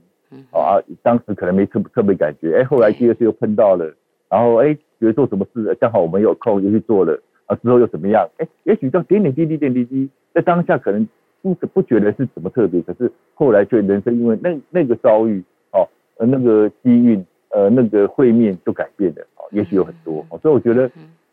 [0.51, 3.95] 啊，当时可能没特特别感觉，哎，后来第二次又碰到了，
[4.35, 4.77] 然后哎。
[5.01, 8.27] 觉得做什么事刚好我们有空就去做了啊，之后又怎么样？
[8.39, 11.07] 哎，也许到点点滴滴、点滴滴，在当下可能
[11.43, 15.43] 不不觉得是什么特别，可是后来却人生因为那那个遭遇
[15.73, 20.91] 哦，呃那个机运呃那个会面就改变了哦，也许有很多哦，所以我觉得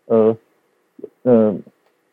[0.07, 0.37] 呃
[1.21, 1.55] 呃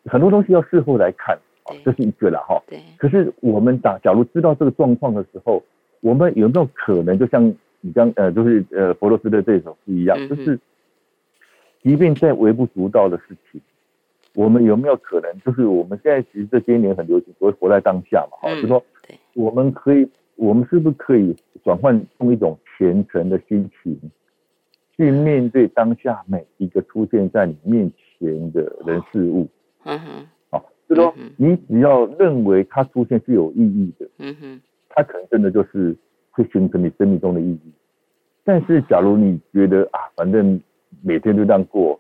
[0.04, 2.62] 很多东西要事后来看哦，这是一个了哈。
[2.68, 2.78] 对。
[2.98, 5.60] 可是我们打假如知道这个状况的时候，
[6.02, 7.42] 我们有没有可能就像
[7.80, 10.56] 你刚呃就是呃佛罗斯的这首诗一样，就是。
[11.82, 13.60] 即便再微不足道的事情，
[14.34, 15.40] 我们有没有可能？
[15.40, 18.82] 就是我们现在其实这些年很流行所谓活在当下嘛，哈，就说
[19.34, 23.98] 我们可以，我们是不是可以转换用一种虔诚的心情，
[24.96, 29.48] 去面对当下每一个出现在你面前的人事物。
[29.84, 35.96] 嗯哼，好，就说你只要认为它出现是有意义的，嗯哼，它可能真的就是
[36.30, 37.72] 会形成你生命中的意义。
[38.44, 40.60] 但是假如你觉得啊，反正
[41.02, 41.98] 每天就这样过，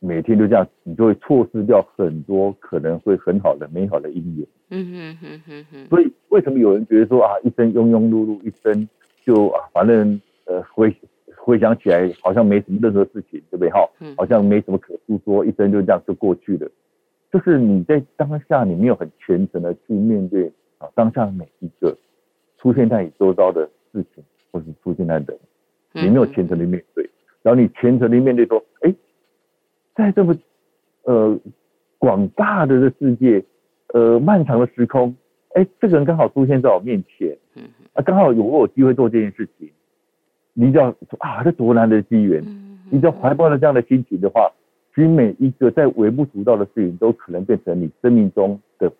[0.00, 4.46] 每天就这样，你就会错失掉很多可能会很好的、美好的姻缘。
[4.70, 5.86] 嗯哼哼哼哼。
[5.88, 8.88] 所以为什么有人觉得说啊，一生庸庸碌碌，一生
[9.24, 10.94] 就啊，反正呃回
[11.36, 13.70] 回想起来好像没什么任何事情，对不对？
[13.70, 16.70] 哈，好像没什么可诉说，一生就这样就过去了。
[17.32, 21.96] 就是你在当下，你没有很全程的去面对啊，当下每一个
[22.58, 25.38] 出现在你周遭的事情，或是出现在人。
[25.94, 27.08] 你没有全程的面对，
[27.42, 28.94] 然后你虔诚的面对说，哎，
[29.94, 30.34] 在这么
[31.04, 31.38] 呃
[31.98, 33.44] 广大的这世界，
[33.88, 35.14] 呃漫长的时空，
[35.54, 37.36] 哎，这个人刚好出现在我面前，
[37.94, 39.70] 啊，刚好有我有机会做这件事情，
[40.54, 42.42] 你就要说啊，这多难的机缘，
[42.90, 44.50] 你只要怀抱着这样的心情的话，
[44.94, 48.92] 其实每一个在微不足道的事情，都可能变成你生命中的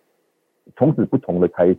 [0.76, 1.78] 从此不同的开始。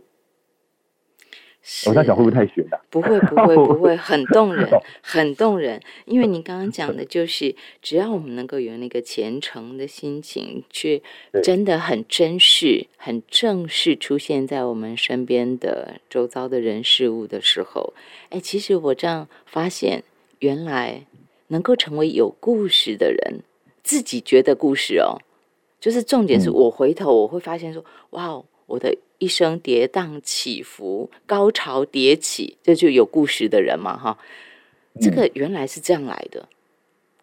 [1.86, 2.78] 我在想会不会太悬了？
[2.90, 4.68] 不会不会不会， 很动人，
[5.00, 5.80] 很动人。
[6.04, 11.02] 因为您刚刚讲的就是，只要我们能够有那个虔诚的心情，去
[11.42, 17.94] 真的很珍视、很正式出现在我们身边的周遭的人事物的时候，
[18.28, 20.04] 哎，其实我这样发现，
[20.40, 21.06] 原来
[21.48, 23.40] 能够成为有故事的人，
[23.82, 25.16] 自己觉得故事哦，
[25.80, 28.94] 就是重点是我回头我会发现说，哇哦，我的。
[29.18, 34.18] 一生跌宕起伏，高潮迭起，这就有故事的人嘛，哈，
[35.00, 36.48] 这个原来是这样来的。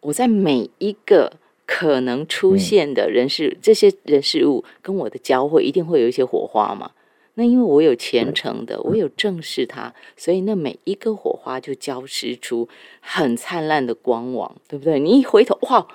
[0.01, 1.33] 我在每一个
[1.65, 6.91] 可能出现的人事，这些人事物跟我的交汇，一定会有一些火花嘛。
[7.35, 12.67] 那因为我有虔诚的，我有正视它，所以那每一个火花就交织出
[12.99, 14.99] 很灿烂的光芒，对不对？
[14.99, 15.87] 你一回头，哇！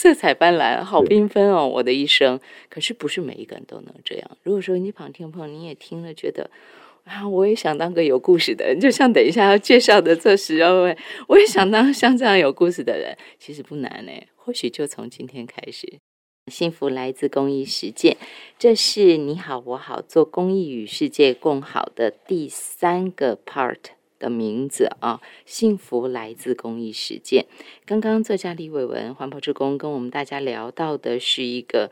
[0.00, 1.66] 色彩斑斓，好缤纷哦！
[1.66, 4.30] 我的一生，可是不是每一个人都能这样。
[4.44, 6.48] 如果说你旁听朋友你也听了，觉得
[7.02, 14.12] 啊，我也想当个有故事的人，就像等一下要介绍的这十二位，我也想当像这样有故事的人，其实不难呢。
[14.36, 15.98] 或许就从今天开始，
[16.46, 18.16] 幸福来自公益实践，
[18.56, 23.97] 这是你好我好做公益与世界共好的第三个 part。
[24.18, 27.46] 的名字啊，幸福来自公益实践。
[27.86, 31.90] 刚刚作家李伟文环保之工跟我们大家聊到的是一个，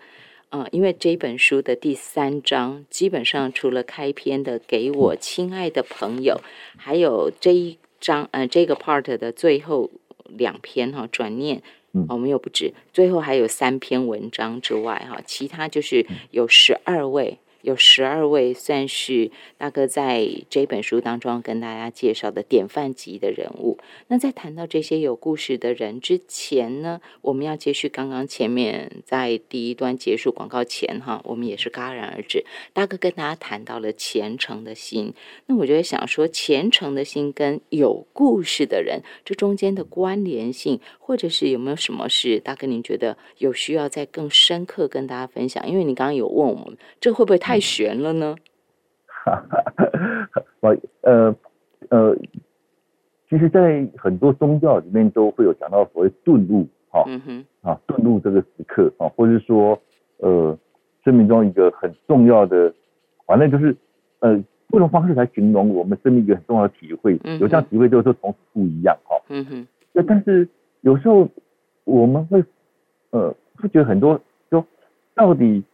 [0.50, 6.40] 嗯，因为这本书的第三章，基本上除了开篇的“给我亲爱的朋友”，
[6.76, 9.90] 还有这一章，呃，这个 part 的最后
[10.24, 11.62] 两篇哈，转念，
[12.08, 17.38] 我们又不止，最后还有三篇文章之外哈，其他就是有十二位。
[17.66, 23.76] 有十二位算是大哥在这本书当中跟大家介绍的典范级的人物。
[24.06, 32.44] 那在谈到这些有故事的人之前呢，我们要接续刚刚前面在第一段结束广告前哈，我们也是戛然而止。
[32.72, 35.12] 大哥跟大家谈到了虔诚的心，
[35.46, 45.68] 那我就想说，虔诚的心跟有故事的人这中间的关联性，或者是有没有什么事，大哥您觉得有需要再更深刻跟大家分享？
[45.68, 47.55] 因为你刚刚有问我们，这会不会太？
[47.56, 48.36] 太悬了呢。
[50.60, 51.34] 我呃
[51.88, 52.14] 呃，
[53.30, 59.80] 其实，在很多宗教里面都会有讲到所谓顿悟，哈，嗯哼，啊，顿悟这个时刻啊，或者是说，
[60.18, 60.56] 呃，
[61.02, 62.72] 生命中一个很重要的，
[63.26, 63.74] 反正就是
[64.20, 64.36] 呃，
[64.68, 67.18] 不同方式来形容我们生命一个很重要的体会。
[67.40, 69.66] 有这样体会，就是说从此不一样，哈，嗯哼。
[69.92, 70.46] 那但是
[70.82, 71.26] 有时候
[71.84, 72.44] 我们会
[73.10, 74.62] 呃，会觉得很多，说
[75.14, 75.64] 到底。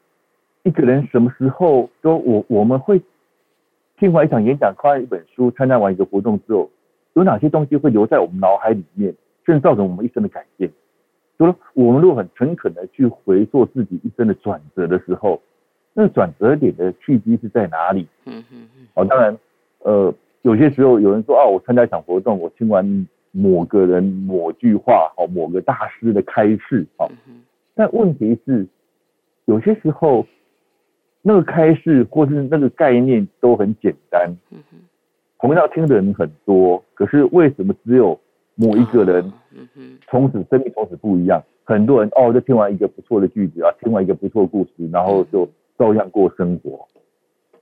[0.64, 3.02] 一个人什么时候说我我们会
[3.98, 6.70] 听完一场演讲，看完一本书，参加完一个活动之后，
[7.14, 10.70] 有哪些东西会留在我们脑海里面，甚至造成我们一生的改变？
[11.38, 15.40] 就说我们如果很诚恳的去回溯自己一生的转折的时候，
[15.94, 18.06] 那转折点的契机是在哪里？
[18.26, 18.86] 嗯嗯嗯。
[18.94, 19.36] 哦，当然，
[19.80, 27.10] 呃，有些时候有人说啊，我参加一场活动，我听完某个人某句话，哦，某个大师的开示，哦，
[27.74, 28.64] 但问题是，
[29.46, 30.24] 有些时候。
[31.24, 34.28] 那个开示或是那个概念都很简单，
[35.38, 38.18] 同样听的人很多，可是为什么只有
[38.56, 39.32] 某一个人，
[40.08, 41.40] 从此生命从此不一样？
[41.64, 46.88] 很多人哦，就听完一个不错的句子啊，听完一个不错的故事，然后就照样过生活。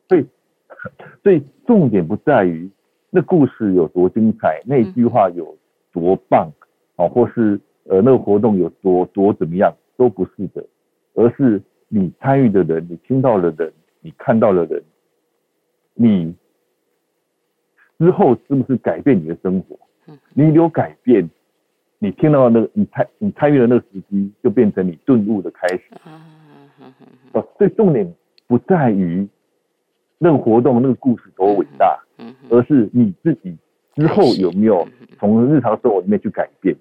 [0.09, 0.27] 所以，
[1.23, 2.71] 所以重点不在于
[3.11, 5.55] 那故事有多精彩，那句话有
[5.93, 6.51] 多棒，
[6.97, 10.65] 哦，或是呃那个活动有多多怎么样，都不是的，
[11.15, 11.61] 而是。
[11.93, 14.81] 你参与的人，你听到的人，你看到的人，
[15.95, 16.33] 你
[17.99, 19.77] 之后是不是改变你的生活？
[20.33, 21.29] 你有改变，
[21.99, 25.83] 你听到那个，你参你参与的那个时机，就变成你顿悟的开始。
[27.33, 28.15] 哦，所以重点
[28.47, 29.29] 不在于
[30.19, 32.01] 那个活动、那个故事多伟大，
[32.51, 33.57] 而是你自己
[34.01, 36.75] 之后有没有从日常生活里面去改变。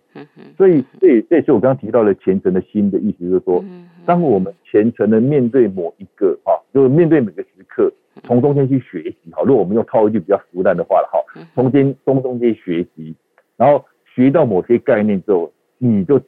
[0.57, 3.63] 所以，这这也是我刚刚提到的虔诚的心的意思，就是说，
[4.05, 7.91] 当我们虔诚的面对某一个哈，就是面对每个时刻，
[8.23, 9.17] 从中间去学习。
[9.31, 11.19] 好，如果我们用套一句比较俗烂的话了，哈，
[11.55, 13.13] 中间从中间学习，
[13.57, 13.85] 然后。
[14.15, 16.19] 学到某些概念之后，你就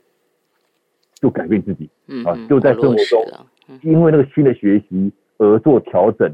[1.15, 1.89] 就改变自己，
[2.23, 3.21] 啊，就在生活中，
[3.81, 6.31] 因为那个新的学习而做调整。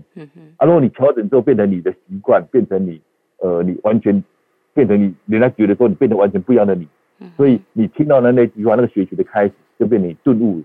[0.57, 3.01] 啊，如果你调整之后变成你的习惯，变成你，
[3.37, 4.21] 呃，你完全
[4.77, 6.87] 变成你，人家觉得说你变成完全不一样的你。
[7.35, 10.61] 所以你听到的那句话，那个学习的开始，就变成你顿悟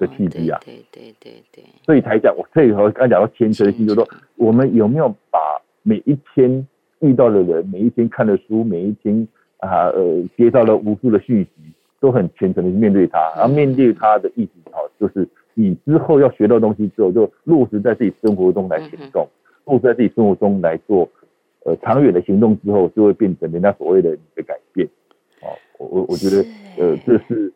[0.00, 0.58] 的契机啊。
[0.64, 1.64] 对对对对。
[1.84, 5.38] 所以才讲，我这里头刚讲到虔诚的心，就是说我们有没有把
[5.84, 6.66] 每一天
[6.98, 9.26] 遇到的人，每一天看的书，每一天。
[9.58, 11.50] 啊，呃，接到了无数的讯息，
[11.98, 19.26] 都很虔诚的去面对他，然后面对他的意思，好，就是你之后要学到东西之后，就落实在自己生活中来行动，
[19.64, 21.08] 落实在自己生活中来做，
[21.66, 24.86] 呃，长远的行动之后，就会变成人家所谓的你的改变。
[25.42, 26.44] 哦，我我我觉得，
[26.78, 27.52] 呃，这是，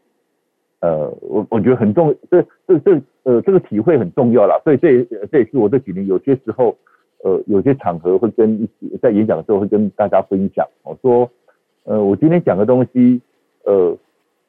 [0.81, 4.61] 呃，我我觉得很重，这这这，呃，这个体会很重要啦。
[4.65, 6.77] 所以这这也是我这几年有些时候，
[7.23, 8.69] 呃，有些场合会跟
[9.01, 11.31] 在演讲的时候会跟大家分享，我说。
[11.85, 13.19] 呃，我今天讲的东西，
[13.65, 13.97] 呃，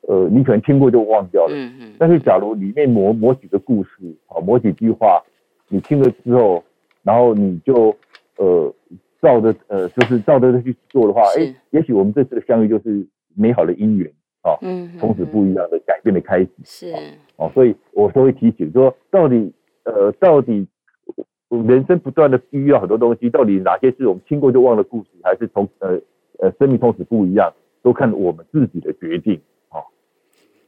[0.01, 1.53] 呃，你可能听过就忘掉了。
[1.55, 1.93] 嗯嗯。
[1.97, 3.89] 但是，假如里面某某几个故事，
[4.27, 5.23] 啊，某几句话，
[5.69, 6.61] 你听了之后，
[7.03, 7.95] 然后你就
[8.35, 8.71] 呃，
[9.21, 16.49] 照着呃，就是照着去做的话，哎，也许我们这次的相遇就是美好的姻缘啊，嗯，从此不一样的改变的开始。
[16.63, 16.93] 是。
[17.37, 19.53] 哦，所以我都会提醒说，到底
[19.83, 20.67] 呃，到底
[21.49, 25.99] 人生不断的遇到很多东西，到底哪些是我们听过就忘了故事，还是从呃。
[26.39, 27.53] 呃，生命从此不一样，
[27.83, 29.77] 都看我们自己的决定，哦，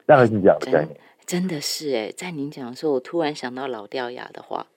[0.06, 0.96] 大概是这样的概念。
[1.26, 4.68] 真的是哎，在您讲的时候，我突然想到老掉牙的话：“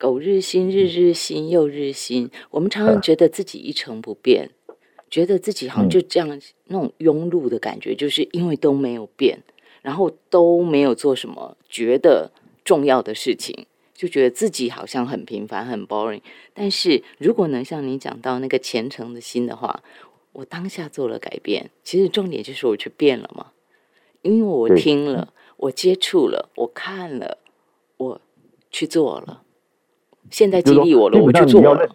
[0.00, 4.50] 苟日新，日日新，又日新。”我们常常觉得自己一成不变，
[5.10, 9.42] 觉得自己好像就这样那种庸碌的感觉，就是因为都没有变，
[9.82, 12.32] 然后都没有做什么觉得
[12.64, 16.22] 重要的事情，就觉得自己好像很平凡、很 boring。
[16.54, 19.82] 但是如果能像你讲到那个虔诚的心的话，
[20.32, 23.52] 我当下做了改变，其实重点就是我去变了嘛，
[24.22, 27.36] 因为我听了，我接触了，我看了，
[27.98, 28.20] 我
[28.70, 29.42] 去做了。
[30.28, 31.88] 现在激励我了，我去做了。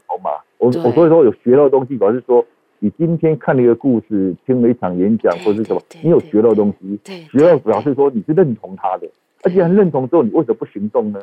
[0.58, 2.44] 我我所以说有学到东西，表示说
[2.80, 7.00] 你今天看了一个故事，听了一场演讲或者是什么，你有学到东西，
[7.32, 9.08] 学到表示说你是认同他的。
[9.44, 11.22] 而且很认同之后，你为什么不行动呢？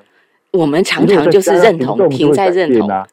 [0.52, 3.06] 我们常常就是认同，停在认同啊。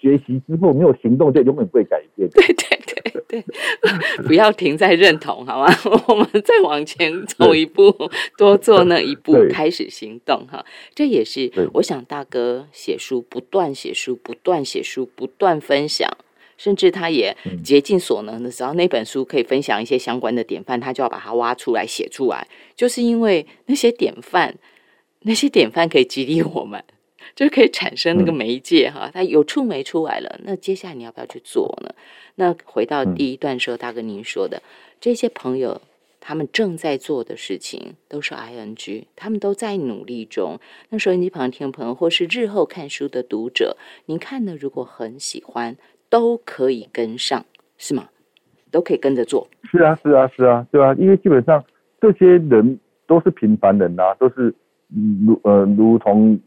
[0.00, 2.28] 学习之后没有行动， 就永远不会改变。
[2.30, 3.44] 对对对对，
[4.28, 5.74] 不要停在认同，好吗？
[6.06, 7.94] 我们再往前走一步，
[8.36, 10.62] 多做那一步，开始行动哈。
[10.94, 16.06] 这也是我想大哥写书，不断写书，不断写书，不断分享，
[16.58, 24.54] 甚至他也竭尽所能的，只要那本书可以分享一些相关的典范，他就要把它挖出来写出来，就是因为那些典范。
[25.22, 26.82] 那些典范可以激励我们，
[27.36, 30.40] 就可以产生那个媒介哈，它有触媒出来了。
[30.44, 31.94] 那接下来你要不要去做呢？
[32.34, 34.62] 那回到第一段时候，大哥您说的
[35.00, 35.80] 这些朋友，
[36.18, 40.58] 他们正在做的事情都是 ing，他们都在努力中。
[40.88, 44.56] 那收音机旁听朋友，或是日后看书的读者，您看呢？
[44.58, 45.76] 如果很喜欢，
[46.08, 47.44] 都可以跟上，
[47.78, 48.08] 是吗？
[48.70, 49.46] 都可以跟着做。
[49.70, 51.62] 是啊，是啊，是啊，对啊，因为基本上
[52.00, 54.54] 这些人都是平凡人呐，都是。
[55.26, 56.38] 如呃，如同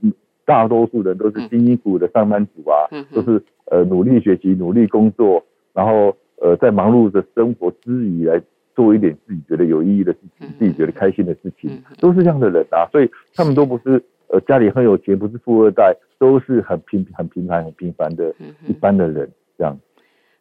[0.46, 8.42] 大多数人都是辛辛苦苦的上班族啊，嗯都是呃努力学习、努力工作，然后呃在忙碌的生活之余来
[8.76, 12.86] 做一点自己觉得有意义的事情，自己觉得开心的事情，都是这样的人啊。
[12.92, 18.34] 所以他们都不是呃家里很有钱，不是富二代，都是很平很平凡、很平凡的
[18.68, 19.78] 一般的人，这样。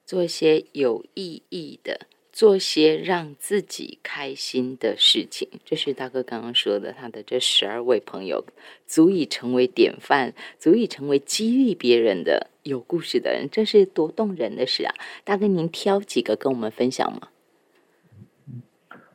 [0.05, 1.99] 做一些有意义的。
[2.35, 6.93] 做些让自己开心的事情，这是大哥刚刚说的。
[6.93, 8.45] 他的这十二位朋友，
[8.89, 14.93] 足以成为典范，足以成为激励别人的有故事的人，这是多动人的事啊！
[15.23, 17.29] 大哥，您挑几个跟我们分享吗？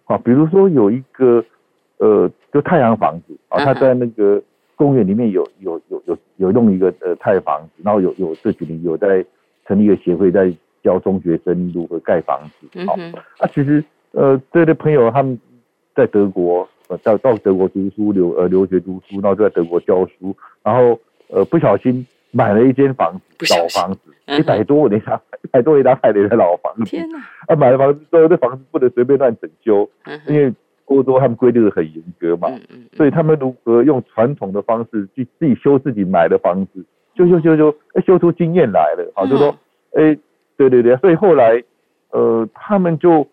[0.05, 1.43] 好，比如说有一个
[1.97, 4.41] 呃，就太阳房子啊，他在那个
[4.78, 9.26] 公园里面有有有有有弄一个呃太阳房子，然后有有这几年有在
[9.67, 10.49] 成立一个协会，在。
[10.84, 12.93] 教中学生如何盖房子，好，
[13.38, 15.39] 啊，其实，呃，这些朋友他们
[15.95, 23.99] 在德国，呃，到到德国读书留呃留学读书，然后就在德国教书，然后呃不小心买了一间房子，老房子，
[24.38, 26.84] 一百多年家，一百多年家盖的老房子。
[26.86, 27.19] 天哪！
[27.47, 29.89] 啊，买了房子之后，这房子不能随便乱整修，
[30.27, 30.53] 因为
[30.86, 32.49] 欧洲他们规定的很严格嘛，
[32.93, 36.84] 所以他们如何用传统的方式去自己修自己买的房子，
[37.15, 39.55] 修修修修，哎，修出经验来了，好，就说，
[39.93, 40.17] 哎，
[40.60, 41.64] 对对对， 所以后来，
[42.12, 43.26] 呃，他们就，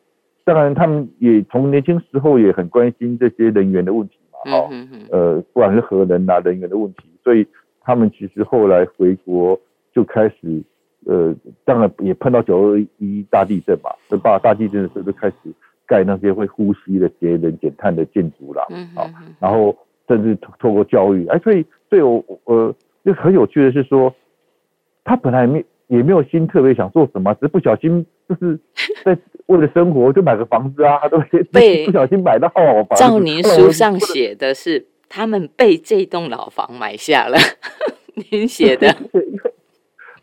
[0.45, 4.68] 当然他们也从年轻时候也很关心这些人员的问题嘛，好，
[5.11, 7.47] 呃，不管是核能啊人员的问题，所以。
[7.89, 9.57] 他们其实后来回国
[9.95, 10.61] 就开始，
[11.05, 11.33] 呃，
[11.64, 15.37] 当然也碰到九二一大地震嘛，这大大地震的时候就开始
[15.87, 19.09] 盖那些会呼吸的节能减碳的建筑啦，嗯好，
[19.39, 19.72] 然后
[20.09, 22.74] 甚至透过教育，哎，所以对我呃，
[23.05, 24.12] 就很有趣的是说，
[25.05, 28.59] 他本来没也没有心特别想做什么，只是不小心就是
[29.05, 29.16] 在
[29.47, 31.18] 为了生活就买个房子啊，他都
[31.53, 32.99] 被 不小心买到好房。
[32.99, 34.87] 照您书上写的是。
[35.09, 37.39] 他们被这栋老房买下了，
[38.32, 38.93] 您写的。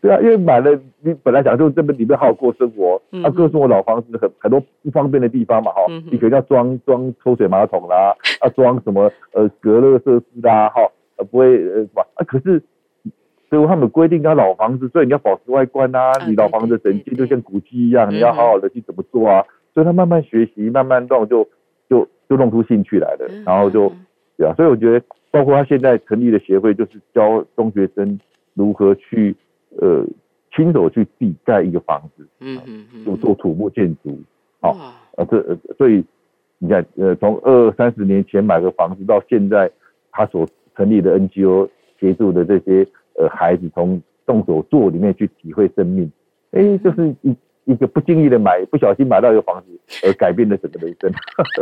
[0.02, 5.80] 对啊，因为买了，你本来想就这边里面好好过生活，啊，各种老房子很很多不方便的地方嘛，哈，
[6.12, 10.82] 你可能要装装抽水马桶啦，啊，装什么呃隔热设施啦，哈，
[11.16, 12.62] 呃不会呃什么啊，可是，
[13.50, 21.48] 所以他们规定要老房子，所以你要保持外观啊，你老房子整洁就像古迹一样，你要好好的去怎么做啊，所以他慢慢学习，慢慢弄就
[21.88, 23.92] 就就弄出兴趣来了，然后就。
[24.36, 28.18] 对啊，所以我觉得，包括他现在成立的协会，就是教中学生
[28.54, 29.32] 如何去
[29.80, 30.04] 呃
[30.52, 34.18] 亲手去自己盖一个房子，嗯嗯嗯，就做土木建筑，
[34.60, 34.76] 好，
[35.16, 36.04] 呃这所以
[36.58, 39.70] 你看，呃从二三十年前买个房子到现在，
[40.10, 41.68] 他所成立的 NGO
[42.00, 42.84] 协助的这些
[43.14, 46.10] 呃孩子从动手做里面去体会生命，
[46.52, 47.34] 哎，就是一。
[47.66, 51.10] 一个不经意的买，不小心买到一个房子， 而改变了整个人生。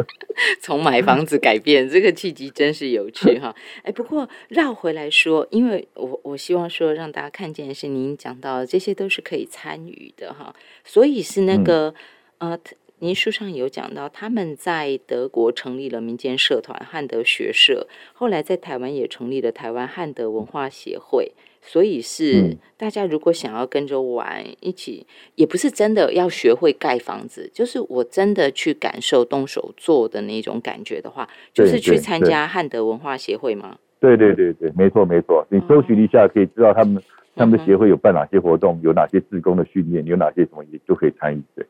[0.61, 3.55] 从买房子改变，这个契机真是有趣 哈！
[3.85, 11.95] 哎，不过绕回来说，因为我我希望说让大家看见的是，您讲到这些都是可以参与的哈，所以是那个
[12.39, 12.59] 呃，
[13.03, 21.33] 您书上有讲到，他们在德国成立了民间社团汉德学社，后来在台湾也成立了台湾汉德文化协会。
[21.61, 33.79] 所以是大家如果想要跟着玩一起，也不是真的要学会盖房子，就是我真的去感受动手做的那种感觉的话，就是去参加汉德文化协会吗？
[33.99, 35.45] 对对对对，没错没错。
[35.51, 37.03] 你搜寻一下可以知道他们
[37.35, 41.43] 他们的协会有办哪些活动，有哪些自工的训练，有哪些什么也都可以参与。
[41.57, 41.67] 对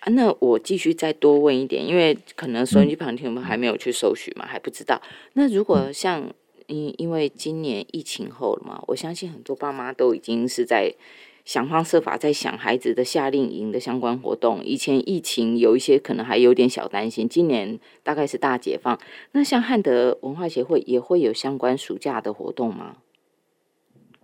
[0.00, 5.00] 啊，那我继续再多问一点，因为可能收音机旁听我们还没有去搜寻嘛，还不知道。
[5.32, 6.34] 那如果像。
[6.66, 10.94] 因因为今年疫情后了嘛，我相信很多爸妈都已经是在
[11.44, 14.64] 想方设法在想孩子的夏令营的相关活动。
[14.64, 18.96] 以前疫情有一些可能还有点小担心，今年大概是大解放。
[19.32, 22.98] 那像汉德文化协会也会有相关暑假的活动吗？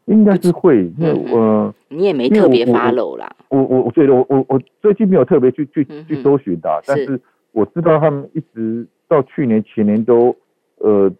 [0.07, 3.30] 应该是会，那我你也没特别发漏啦。
[3.48, 7.20] 我我我觉得我我我最近没有特别去去去搜寻的，但是
[7.52, 10.34] 我知道他们一直到去年前年都
[10.78, 11.12] 呃。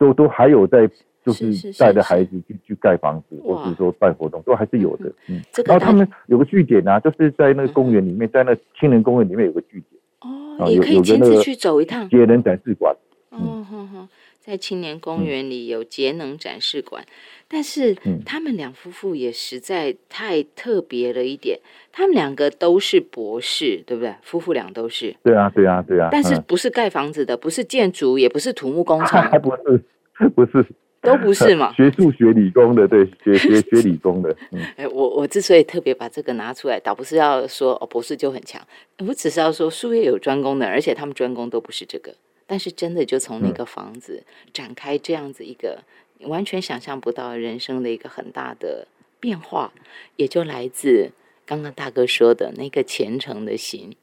[0.00, 0.88] 都都还有在，
[1.26, 5.12] 就是带着孩子去去盖房子，或是说办活动，都还是有的。
[5.28, 10.00] 嗯，然后他们有个据点啊，就是在那个公园里面，在那青年公园里面有个据点。
[10.20, 12.08] 哦，也可以亲自去走一趟。
[12.08, 12.94] 节能展示馆。
[13.30, 14.08] 哦，好好，
[14.48, 17.04] 在青年公园里有节能展示馆，
[17.48, 17.94] 但是
[18.24, 21.60] 他们两夫妇也实在太特别了一点。
[21.92, 24.14] 他们两个都是博士，对不对？
[24.22, 25.14] 夫妇俩都是。
[25.22, 26.08] 对啊，对啊，对啊。
[26.10, 29.84] 但是不是盖房子的，不是建筑，也不是土木工程，还不是。
[30.34, 30.64] 不是，
[31.02, 31.70] 都不是嘛？
[31.76, 34.34] 学数学理工的，对，学学 学理工的。
[34.76, 38.66] 哎，我我之所以特别把这个拿出来，倒不是要说哦，博士就很强，
[39.06, 42.14] 我只是要说术业有专攻的，而且他们专攻都不是这个。
[42.48, 45.84] 但是真的就从那个房子展开这样子一个
[46.22, 48.88] 完全想象不到人生的一个很大的
[49.20, 49.70] 变化，
[50.16, 51.12] 也就来自
[51.46, 53.94] 刚刚大哥说的那个虔诚的心。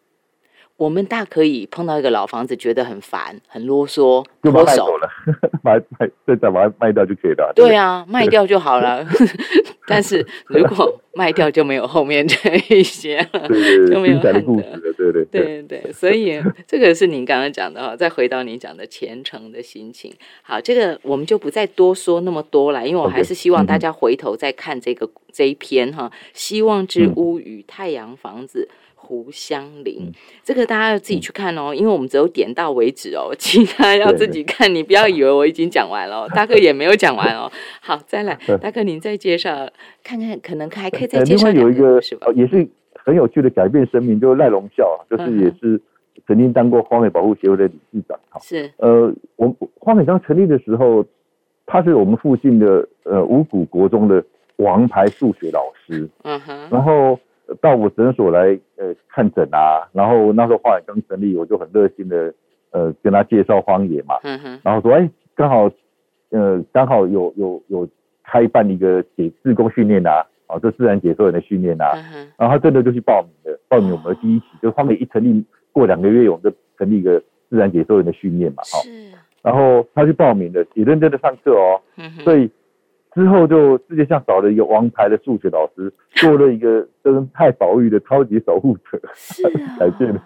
[0.77, 5.09] 我们大可以碰到一个老房子，觉得很烦、很啰嗦，脱手了，
[5.63, 7.53] 卖卖再再把它卖掉就可以了。
[7.55, 9.05] 对啊，卖掉就好了。
[9.87, 12.37] 但是如果卖掉，就没有后面这
[12.75, 13.47] 一些了，
[13.89, 14.79] 就没有的故事了。
[14.79, 17.95] 对对对对，所以这个是您刚刚讲的哈。
[17.95, 28.67] 再回到您讲的虔诚的心情，好，这个我们就不再多说那么多了，因为我还是希望大家回头再看这个这一篇哈，《希望之屋与太阳房子》。
[29.05, 30.11] 胡香林，
[30.43, 34.73] 这个大家要自己去看哦，因为我们只有点到为止哦， 其他要自己看。
[34.73, 37.51] 你不要以为我已经讲完了， 大哥也没有讲完哦。
[37.81, 39.69] 好，再来，大哥您再介绍
[40.03, 42.27] 看看，可能还可以再介绍有一个是吧？
[42.35, 45.79] 也是很有趣的改变生命，就是赖龙孝，就是也是
[46.25, 48.19] 曾经当过荒野保护协会的理事长。
[48.41, 51.05] 是呃，我荒野刚成立的时候，
[51.67, 54.23] 他是我们附近的呃五谷国中的
[54.57, 57.19] 王牌数学老师，嗯哼，然后
[57.61, 62.33] 到我诊所来呃看诊啊，然后那时候荒野刚成立，我就很热心的
[62.71, 65.69] 呃跟他介绍荒野嘛，嗯哼，然后说哎刚好
[66.29, 67.87] 呃刚好有有有
[68.23, 71.93] 开办一个解自工训练啊，啊这自然解说员的训练啊，
[72.37, 77.19] 然后他真的就去报名了，报名我们的第一期，就荒野一成立过两个月，我们就成立一个
[77.49, 78.79] 自然解说员的训练嘛，好，
[79.41, 81.81] 然后他去报名了，也认真的上课哦，
[82.23, 82.49] 所以。
[83.15, 89.01] 之后就世界上少了一个王牌的数学老师，做了一个生态保育的超级守护者，
[89.79, 90.21] 改变了。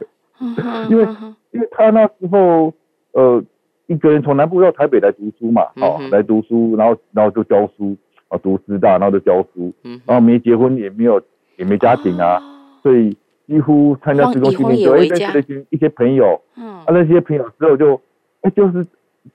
[0.90, 1.08] 因为
[1.52, 2.74] 因为他那时候
[3.12, 3.44] 呃
[3.86, 7.96] 一个人从南部到台北来读书嘛，哦来读书，然后然后就教书
[8.28, 9.72] 啊读师大，然后就教书，
[10.06, 11.22] 然后没结婚也没有
[11.58, 12.42] 也没家庭啊，
[12.82, 13.16] 所以
[13.46, 18.02] 几乎参加职工训练就认识了一些一些朋友，啊那些朋友之后就
[18.42, 18.84] 哎就是。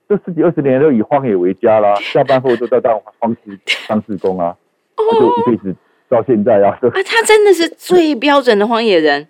[0.08, 3.58] 这十几二十年都以荒野为家啦， 下班后都在当荒师
[3.88, 4.56] 当志工啊，
[4.96, 5.74] 就一辈子
[6.08, 6.78] 到现在啊。
[6.80, 9.28] 啊，他真的是最标准的荒野人，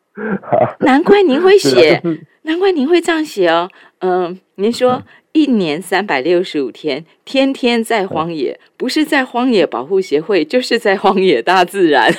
[0.80, 2.02] 难怪您会写，
[2.42, 3.68] 难怪您会这样写哦。
[4.00, 5.02] 嗯，您说
[5.32, 12.12] 一年三百六十五天，天天在荒野，不是在荒野保护协会，就是在荒野大自然。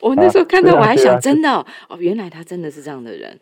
[0.00, 1.66] 我那时候看到我还想，真的哦，
[1.98, 3.38] 原来他真的是这样的人。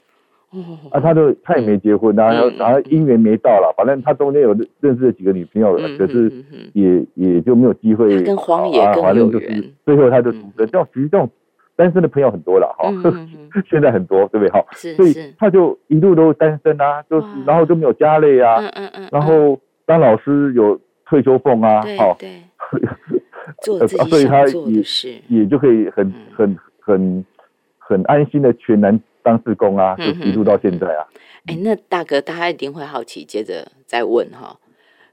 [0.90, 6.32] 啊，他就他也没结婚，然后然后姻缘没到了，反正他中间有认识了几个女朋友，可是
[6.72, 8.22] 也也就没有机会。
[8.22, 9.62] 跟荒野更有缘。
[9.84, 11.28] 最后他就独身，这种其实这种
[11.76, 12.90] 单身的朋友很多了哈，
[13.68, 14.48] 现在很多对不对？
[14.48, 22.30] 哈，所以他就一路都单身啊，就然后就没有家累啊，嗯嗯嗯，然后当老师有退休俸啊，好，对，
[23.62, 27.24] 做自己想做的事，也就可以很很很
[27.78, 28.98] 很安心的全然。
[29.28, 31.04] 当志工啊，就一路到现在啊。
[31.44, 34.58] 哎，那大哥，大家一定会好奇，接着再问哈。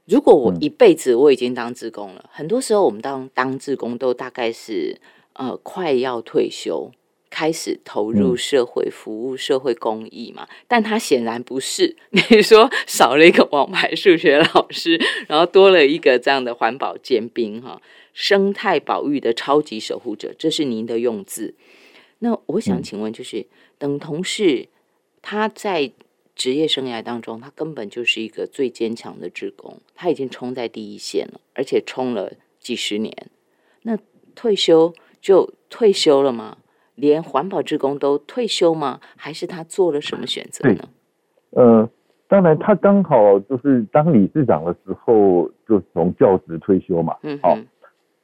[0.06, 4.98] 如果我一辈子我已经当志工了，很多时候我们当当志工都大概是
[5.34, 6.90] 呃快要退休，
[7.28, 10.48] 开始投入社会服务、社会公益嘛。
[10.66, 11.94] 但他显然不是。
[12.10, 14.98] 你说少了一个王牌数学老师，
[15.28, 17.82] 然后多了一个这样的环保尖兵哈，
[18.14, 21.54] 生态保育的超级守护者，这是您的用字。
[22.20, 23.44] 那我想请问，就是
[23.78, 24.68] 等同事
[25.22, 25.92] 他在
[26.34, 33.14] 职业生涯当中，他根本就是一个最坚强的职工，他已经冲在第一线了，而且冲了几十年。
[33.82, 33.98] 那
[34.34, 36.58] 退休就退休了吗？
[36.94, 39.00] 连环保职工都退休吗？
[39.16, 40.88] 还是他做了什么选择呢？
[41.50, 41.90] 呃，
[42.28, 47.16] 当然，他刚好就是当理事长的时候，就从教职退休嘛。
[47.22, 47.56] 嗯，好。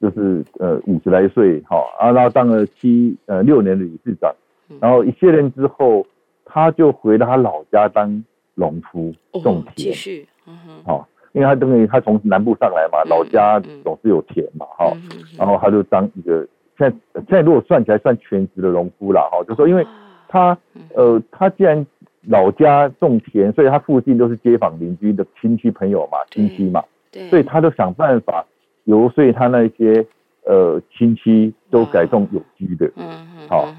[0.01, 4.35] 就是呃五十来岁哈啊，然后当了七呃六年的理事长，
[4.79, 6.05] 然后一卸任之后，
[6.45, 8.23] 他就回到他老家当
[8.55, 9.75] 农夫种田。
[9.75, 14.91] 继续，嗯哼，好，因为他等于他从南部上来嘛，老家总是有田嘛，哈，
[15.37, 16.47] 然后他就当一个
[16.77, 19.85] 现在现在如果算起来算全职的农夫了哈，就说因为
[20.27, 20.57] 他
[20.95, 21.85] 呃他既然
[22.27, 28.45] 老家种田，所以他附近都是街坊邻居的亲戚朋友嘛，亲戚嘛，对，所以他就想办法。
[28.85, 30.05] 游说他那些
[30.45, 33.73] 呃亲戚都改种有机的，嗯嗯，好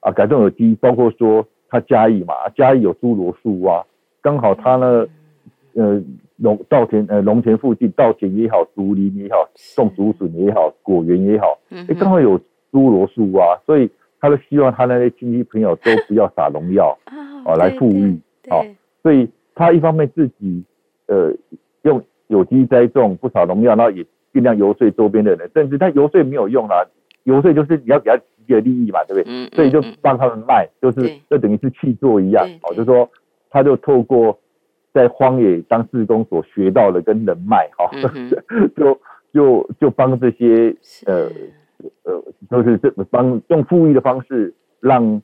[0.00, 3.84] 啊，改种有机，包括说他嘉义嘛，嘉义有侏罗树啊，
[4.20, 5.06] 刚好他呢，
[5.74, 6.02] 呃
[6.36, 12.38] 农稻田呃农田附近稻田也好，竹林也好，种竹笋也好，果园也好，嗯，刚好有
[12.72, 13.90] 侏罗树啊，所以
[14.20, 16.98] 他就希望他那些亲戚朋友都不要撒农药
[17.44, 18.64] 啊，来富裕，好，
[19.02, 20.64] 所以他一方面自己
[21.06, 21.32] 呃
[21.82, 24.04] 用有机栽种，不撒农药，然后也。
[24.32, 26.86] 尽量游说周边的人，甚至他游说没有用啦，
[27.24, 28.16] 游说就是你要给他
[28.46, 29.24] 一个利益嘛，对不对？
[29.26, 29.48] 嗯。
[29.54, 33.08] 所以就帮他们卖，就是就等于是去做一样，哦，就说
[33.50, 34.38] 他就透过
[34.92, 37.90] 在荒野当志工所学到的跟人脉，哈，
[38.76, 38.98] 就
[39.32, 40.74] 就就帮这些
[41.06, 41.28] 呃
[42.04, 45.22] 呃，就是这帮用富裕的方式让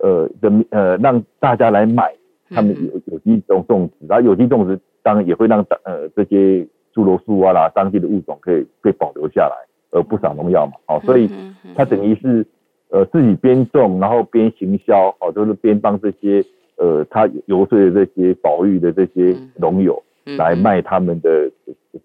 [0.00, 2.14] 呃人呃让大家来买
[2.50, 6.66] 他们有有机种种植，然后有机种植当然也会让呃这些。
[6.94, 9.54] 树罗树啊啦，当地的物种可以被保留下来，
[9.92, 11.30] 而不撒农药嘛，哦，所以
[11.76, 12.44] 它等于是
[12.90, 16.44] 呃自己边种，然后边行销，哦，就是边帮这些
[16.76, 20.02] 呃他游说的这些保育的这些农友
[20.36, 21.50] 来卖他们的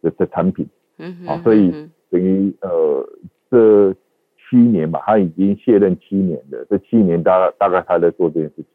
[0.01, 0.65] 的的产品，
[0.97, 1.71] 嗯，好，所以
[2.09, 3.07] 等于呃
[3.49, 3.93] 这
[4.37, 8.65] 七年吧，他已经卸任七年了，这七年大大概他在做这件事情，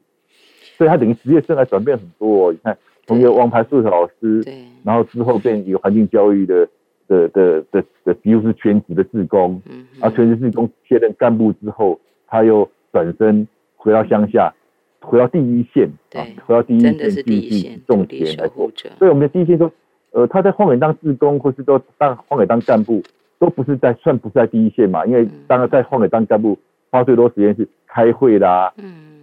[0.77, 2.77] 所以他等于职业生涯转变很多，你看。
[3.07, 6.69] 从一个王牌数学老师，对，然后之后变一个环境教育的
[7.09, 14.55] 的的的的，比如是全职的志工，嗯，啊，全职志工卸任干部之后，他又转身回到乡下，
[15.01, 18.71] 回到第一线，对，回到第一线继续种田来做。
[18.99, 19.73] 所以我们的第一线说，
[20.13, 23.03] 呃，他在荒野当志工，或是说当荒野当干部，
[23.39, 26.59] 都不是在算不是在第一线嘛，因为当然在荒野当干部
[26.91, 28.73] 花最多时间是开会啦、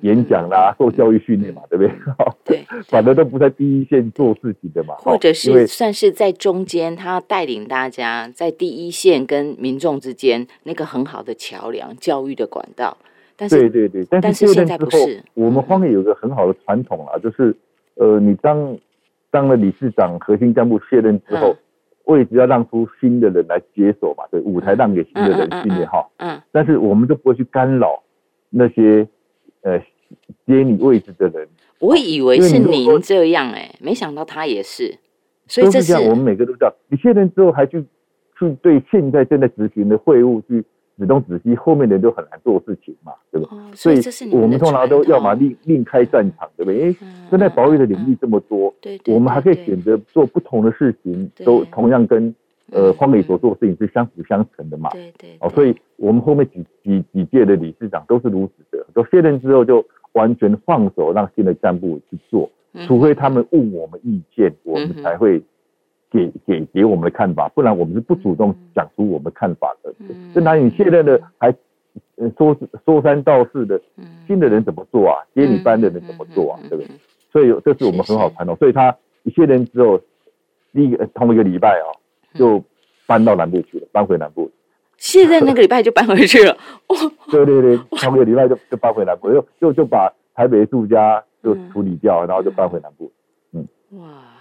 [0.05, 1.91] 演讲啦、受教育训练嘛，对不对？
[2.45, 12.97] 对，反正都不在第一线做事情的嘛，或者是算是在中间，他带领大家在第一线跟民众之间那个很好的桥梁、教育的管道。
[13.35, 15.23] 但是对对对，但是现在不是。
[15.33, 17.55] 我们荒野有个很好的传统啊，就是
[17.95, 18.77] 呃，你当
[19.31, 21.55] 当了理事长、核心干部卸任之后。
[22.05, 26.07] 位置要让出新的人来接手嘛，对，舞台让给新的人训练哈。
[26.17, 26.39] 嗯。
[26.51, 27.99] 但是我们就不会去干扰
[28.51, 29.07] 那些
[29.63, 29.81] 呃
[30.45, 31.47] 接你位置的人。
[31.79, 34.97] 我以为是您这样哎，没想到他也是。
[35.47, 36.73] 所以这是我们每个都知道。
[36.89, 37.83] 你卸任之后还去
[38.39, 40.63] 去对现在正在执行的会务去
[40.97, 43.49] 指东指西，后面的人都很难做事情嘛，对吧？
[43.51, 43.99] 哦，所以
[44.31, 46.79] 我们通常都要么另另开战场，对不对？
[46.79, 46.95] 因为
[47.29, 52.33] 现在保育的领域这么多，对，我们还可以选择做不同的事情，都同样跟
[52.71, 54.89] 呃荒野所做的事情是相辅相成的嘛。
[54.91, 55.37] 对对。
[55.39, 62.49] 哦，所以我们后面几几几届的理事长都是如此的，都卸任之后就完全放手让新的干部去做，
[62.87, 65.41] 除非他们问我们意见，我们才会。
[66.11, 69.93] 给给给我们的看法，不然我们是不主动讲出我们看法的。
[70.33, 71.53] 这哪里现在的还
[72.37, 72.55] 说
[72.85, 73.81] 说三道四的，
[74.25, 75.17] 新的人怎么做啊？
[75.33, 76.59] 接你班的人怎么做啊？
[76.69, 76.87] 对不对？
[77.33, 78.55] 所以这是我们很好传统。
[78.55, 79.99] 所以他一卸任之后，
[80.71, 81.91] 第一个同一个礼拜啊，
[82.35, 82.63] 就
[83.07, 84.51] 搬到南部去了，搬回南部。
[84.97, 86.57] 现在那个礼拜就搬回去了。
[87.31, 93.11] 对对对，上个礼拜就就搬回南部，就就就把台北住家就处理掉，然后就搬回南部。
[93.53, 93.67] 嗯，
[93.99, 94.31] 哇。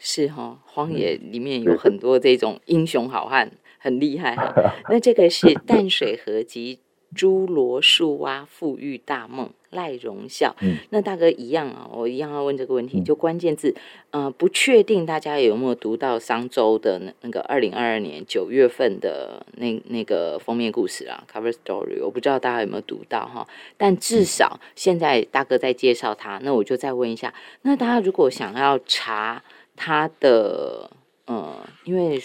[0.00, 4.54] 是哈，荒野里面有很多这种英雄好汉，很厉害哈。
[4.88, 6.78] 那这个是淡水河及
[7.16, 10.54] 侏罗树蛙富裕大梦赖荣孝。
[10.90, 13.74] 那大哥一样啊，我一样要问这个问题，就关键字，
[14.10, 23.46] 呃，不确定大家有没有读到商周的那那个二零二二年九月份的那那个封面故事啊，cover story，我不知道大家有没有读到哈。
[23.76, 29.42] 但至少现在大哥在介绍他，那我就再问一下，那大家如果想要查。
[29.80, 30.90] 他的
[31.26, 31.54] 呃，
[31.84, 32.20] 因为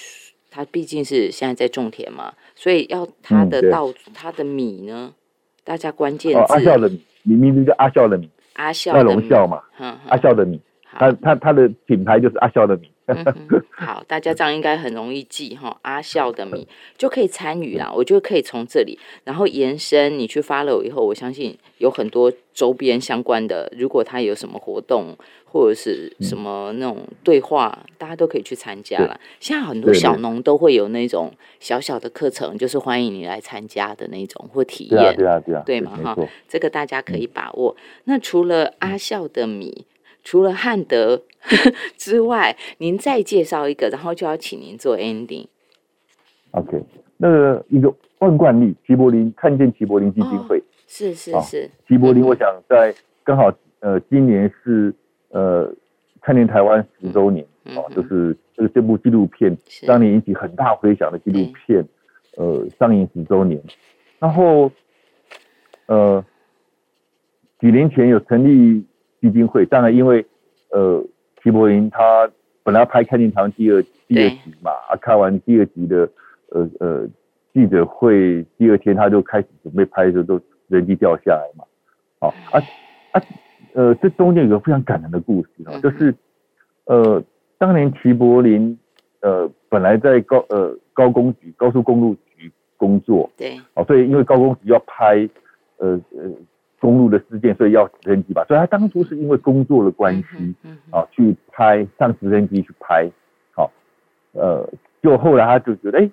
[0.50, 5.14] 他毕竟是现在在种田嘛，所以要他的稻他的米呢，
[5.64, 9.62] 大家关键字阿笑的米，你名字叫阿笑的米，阿笑赖龙笑嘛，
[10.08, 10.62] 阿笑的米，
[10.92, 12.93] 他他他的品牌就是阿笑的米。
[13.72, 17.92] 好，大家这样应该很容易记哈， 阿笑的米就可以参与啦。
[17.94, 25.18] 我觉得可以从这里，然后延伸你去发了以后，我相信有很多周边相关的，如果他有什么活动。
[25.54, 29.20] 或者是什么那种对话，大家都可以去参加了。
[29.40, 36.18] 现在很多小农都会有那种小小的课程，就是欢迎你来参加的那种或体验，对啊，对啊，对嘛哈。
[36.50, 37.76] 这个大家可以把握。
[38.06, 39.86] 那除了阿笑的米，
[40.24, 41.24] 除了汉德
[41.98, 45.48] 之外，您再介绍一个，然后就要请您做 ending。
[46.52, 46.84] OK，
[47.18, 52.94] 那个一个万冠利齐柏林看见齐柏林基金会，是是是，齐柏林，我想在
[53.24, 54.94] 刚好呃，今年是。
[55.36, 55.68] 呃，
[56.22, 59.58] 看见台湾十周年啊，就是这个这部纪录片
[59.88, 61.84] 当年引起很大回响的纪录片，
[62.38, 63.60] 呃，上映十周年。
[64.20, 64.72] 然后，
[65.88, 66.24] 呃，
[67.60, 68.86] 几年前有成立
[69.24, 70.26] 基金会，当然因为
[70.72, 71.02] 呃，
[71.42, 72.30] 齐柏林他
[72.62, 76.10] 本来要拍《看见台湾》第二第二集嘛，啊，看完第二集的
[76.50, 77.08] 呃呃
[77.54, 81.64] 记者会，第二天他就开始准备拍的时候，都人机掉下来嘛，
[82.20, 82.60] 好啊
[83.14, 83.22] 啊。
[83.76, 86.14] 呃，这中间有个非常感人的故事啊，就是，
[86.86, 87.24] 呃，
[87.58, 88.78] 当年齐柏林，
[89.22, 95.28] 呃，本来在高呃高工局高速公路局工作，对，哦，所以因为高工局要拍，
[95.78, 96.30] 呃呃
[96.84, 100.54] 公路的事件，所以要直升机吧，所以他当初是因为工作的关系，
[100.92, 103.10] 啊，去拍上直升机去拍，
[103.56, 103.72] 好，
[104.34, 104.70] 呃，
[105.02, 106.10] 就后来他就觉得，哎，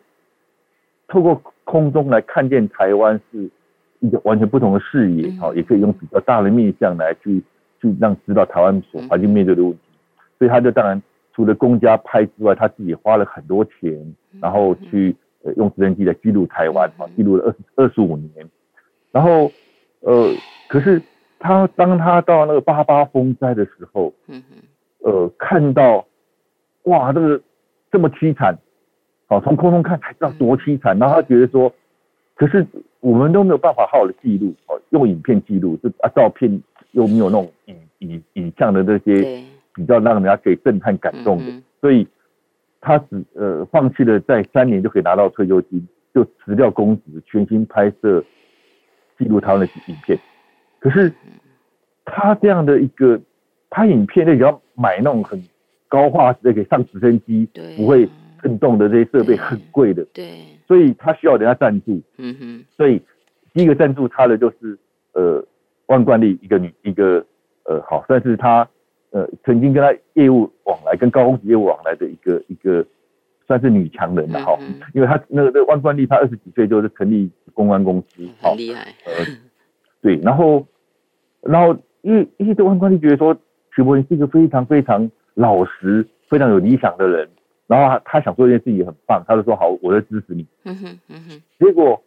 [1.08, 3.50] 透过空中来看见台湾是。
[4.02, 7.44] 一个完全不同的视野，好，也可以用比较大的面向来去
[7.78, 9.78] 去让知道台湾所环境面对的问题。
[10.38, 11.02] 所以他就当然
[11.34, 18.48] 除了公家拍之外，他自己花了很多钱，然后去呃用直升机来记录台湾，啊，记录了二十二十五年。
[19.12, 19.52] 然后
[20.00, 20.34] 呃，
[20.68, 21.00] 可是
[21.38, 24.42] 他当他到那个八八风灾的时候，嗯
[25.00, 26.06] 呃，看到
[26.84, 27.40] 哇，这个
[27.90, 28.56] 这么凄惨，
[29.26, 30.98] 好，从空中看才知道多凄惨。
[30.98, 31.72] 然后他觉得说，
[32.34, 32.66] 可是。
[33.02, 39.42] 我们都没有办法好好的记录哦，用影片记录，这啊照片又没有那种影影影像的那些
[39.74, 41.44] 比较让人家可以震撼感动的，
[41.80, 42.06] 所以
[42.78, 45.82] 他只呃放弃了在三年就可以拿到退休金，
[46.12, 48.22] 就辞掉公职，全心拍摄
[49.20, 50.18] 记录他们的影片。
[50.80, 51.12] 可是
[52.04, 53.20] 他这样的一个
[53.68, 55.40] 拍影片，那你要买那种很
[55.86, 57.46] 高画质的，可以上直升机，
[57.76, 58.08] 不会
[58.42, 63.00] 震动的这些设备很贵的，对，所以他需要人家赞助，嗯哼，所以
[63.52, 64.78] 第一个赞助他的就是
[65.12, 65.44] 呃
[65.86, 67.24] 万贯利一个女一个
[67.64, 68.66] 呃好算是他
[69.10, 72.84] 呃曾经跟他业务往来跟高公子业务往来的一个一个
[73.50, 74.56] 算是女强人了哈，
[74.94, 79.26] 因为她那个那万贯利，她二十几岁就是成立公关公司，很厉害，呃
[80.00, 80.64] 对，然后
[81.42, 83.36] 然后因为因为这万贯利觉得说
[83.74, 87.28] 徐博林是一个非常非常老实非常有理想的人。
[87.66, 90.46] 然后他他想做一件事情很棒，他就说好，我在支持你。
[90.64, 91.42] 嗯哼，嗯哼。
[91.58, 92.00] 结果，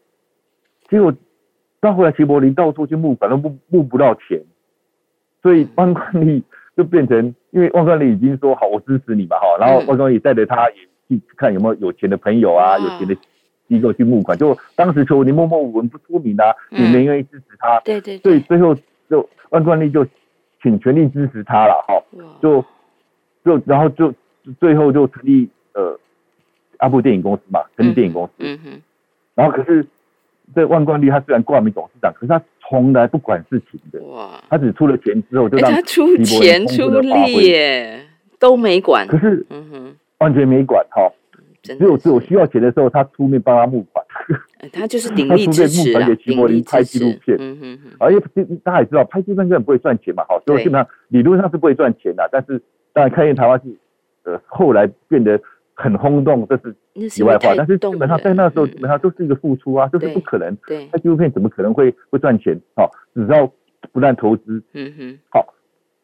[0.90, 1.14] 结果
[1.82, 4.42] 到后来徐柏林到处去募反正募募不到钱，
[5.42, 6.44] 所以万贯利
[6.76, 9.58] 就变成，因为万冠利已经说好，我支持你吧，哈。
[9.58, 10.76] 然后万冠利带着他也
[11.08, 13.16] 去看有没有有钱的朋友啊，有钱的
[13.68, 14.38] 机构去募款。
[14.38, 17.80] 就当时邱你默默无闻不出名啊，也没愿意支持他。
[17.86, 18.18] 对对。
[18.20, 18.76] 所以最后
[19.10, 20.06] 就万贯利就
[20.62, 22.04] 请全力支持他了，哈。
[22.42, 22.64] 就
[23.44, 24.14] 就然后就。
[24.60, 25.98] 最后就成立呃
[26.80, 28.34] 阿布电影公司嘛，成立电影公司。
[28.40, 28.82] 嗯哼。
[29.36, 29.88] 然后可是
[30.54, 34.04] 这万贯利他虽然挂名董事长，可是他从来不管事情的。
[34.04, 34.32] 哇。
[34.50, 37.10] 他只出了钱之后就让他出钱出力
[37.46, 38.06] 耶，
[38.38, 39.08] 都没管。
[39.08, 41.12] 可是，嗯哼，完全没管哈。
[41.62, 44.06] 只有只有需要钱的时候，他出面帮他募款。
[44.72, 47.38] 他就是 鼎力支持啊，给齐柏林拍纪录片。
[48.00, 48.20] 而且
[48.64, 52.28] 大家也知道，拍纪录片根本不会赚钱嘛，好，所以基本上理论上是不会赚钱的。
[52.32, 52.62] 但是
[52.92, 53.78] 当然，看见台湾是。
[54.26, 55.38] 呃，后来变得
[55.74, 56.74] 很轰动，这是
[57.10, 57.54] 题外话。
[57.58, 60.56] 但是基本上在那时候，基本上都是一个付出啊，就是不可能。
[60.66, 62.58] 对，拍纪录片怎么可能会会赚钱？
[62.74, 63.52] 好，只要
[63.92, 64.64] 不断投资。
[64.72, 65.20] 嗯哼。
[65.30, 65.54] 好，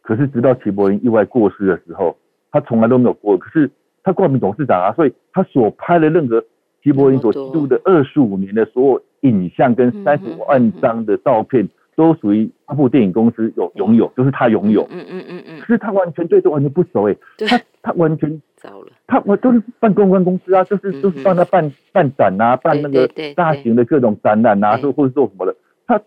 [0.02, 2.18] 可是直到齐柏林意外过世的时候，
[2.52, 3.38] 他从来都没有过。
[3.38, 3.72] 可是
[4.10, 6.44] 他挂名董事长啊，所以他所拍的任何
[6.82, 11.68] 齐柏林所记录的二十五年的所有影像跟三十五万张的照片。
[11.96, 14.88] 都属于阿部电影公司有拥有，就是他拥有。
[14.90, 15.60] 嗯嗯嗯嗯。
[15.60, 18.88] 可是他完全对这完全不熟哎，他他完全糟了。
[19.06, 23.06] 他我都是办公关公司啊，就是就是帮他办办展啊，办那个
[23.36, 25.54] 大型的各种展览啊，或或者做什么的。
[25.86, 26.02] 他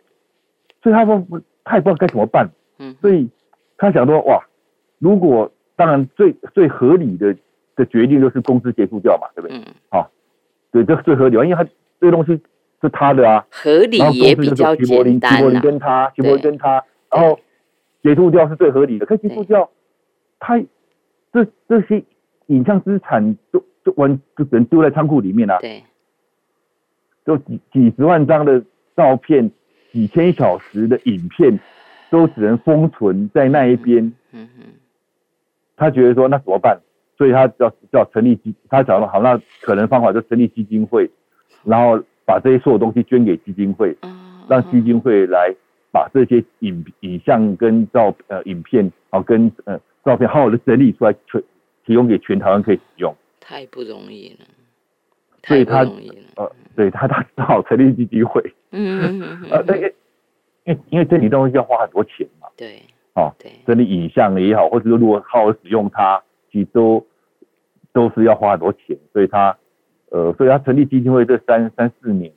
[0.83, 1.23] 所以他说
[1.63, 2.49] 他也不知道该怎么办。
[2.79, 2.97] 嗯。
[3.03, 3.29] 所以
[3.77, 4.43] 他想说哇，
[4.99, 7.37] 如果当然最最合理的
[7.77, 9.57] 的决定就是公司结束掉嘛，对不对？
[9.59, 9.65] 嗯。
[9.91, 10.11] 好，
[10.71, 11.65] 对，这最合理，因为他
[12.01, 12.41] 这个东西。
[12.85, 17.39] 是他的啊，合理也比较简单齐柏林跟他，徐柏林跟他，然后
[18.03, 19.07] 结束掉是最合理的。
[19.07, 19.71] 可结束掉，
[20.41, 20.61] 他
[21.33, 22.03] 这这些
[22.47, 25.59] 影像资产就就完就只能丢在仓库里面啊。
[25.61, 25.85] 对，
[27.25, 28.61] 就几几十万张的
[28.97, 29.49] 照片，
[29.93, 31.61] 几千小时的影片，
[32.11, 34.13] 都只能封存在那一边。
[34.33, 34.65] 嗯哼，
[35.77, 36.81] 他觉得说那怎么办？
[37.23, 41.09] 所以他叫叫成立基，他讲了好，那可能方法就成立基金会，
[41.65, 42.03] 然后。
[42.25, 43.95] 把这些所有东西捐给基金会，
[44.49, 45.53] 让基金会来
[45.91, 51.43] 把这些影影像跟照呃影片啊跟呃照片好好的整理出来，全
[51.85, 53.13] 提供给全台湾可以使用。
[53.41, 54.47] 太不容易了，
[55.43, 56.17] 太不容易了。
[56.37, 58.41] 呃，对他他只好成立基金会。
[58.71, 59.51] 嗯嗯嗯。
[59.51, 59.95] 呃，因为
[60.65, 62.47] 因为因为整理东西要花很多钱嘛。
[62.57, 62.81] 对。
[63.15, 67.05] 哦，对，整理影像也好，或者说如果好好使用它，其实都
[67.93, 69.57] 都是要花很多钱，所以他。
[70.15, 72.31] 呃，所以他成立基金会这三三四年，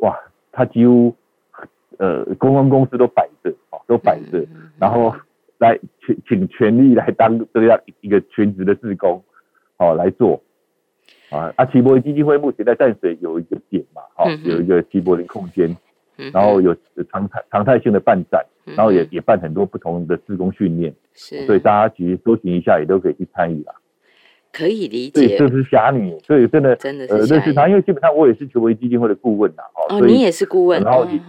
[0.00, 0.14] 哇，
[0.52, 1.16] 他几乎
[1.96, 4.46] 呃公关公司都摆着，哦，都摆着，
[4.78, 5.16] 然后
[5.56, 9.24] 来请请全力来当这样一个全职的志工，
[9.78, 10.42] 哦来做，
[11.30, 15.74] 啊，啊，齐柏林基金会目前在淡水有一个点嘛，哈，有一个齐柏林空间，
[16.34, 16.76] 然后有
[17.10, 23.72] 常态常态性的办展，然后也也办很多不同的志工训练，是，所以大家其实搜寻一下也都可以去参与啦。
[24.52, 31.20] 可以理解，这是侠女，所以真的真的是呃认识她，因为基本上我也是球威基金会的顾问呐，哦，你也是顾问，然后你，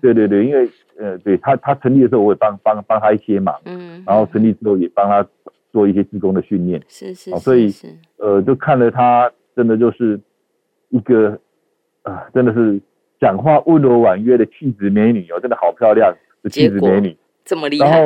[0.00, 5.26] 对对对，因为呃，对他他成立的时候，我也帮帮帮他一些忙，嗯，然后成立之后也帮他
[5.72, 7.72] 做一些自工的训练，是是，所以
[8.18, 10.20] 呃，就看了他，真的就是
[10.90, 11.38] 一个
[12.02, 12.80] 啊，真的是
[13.20, 18.02] 讲话温柔婉约的气质美女哦，真的好漂亮的气质美女，这么厉害。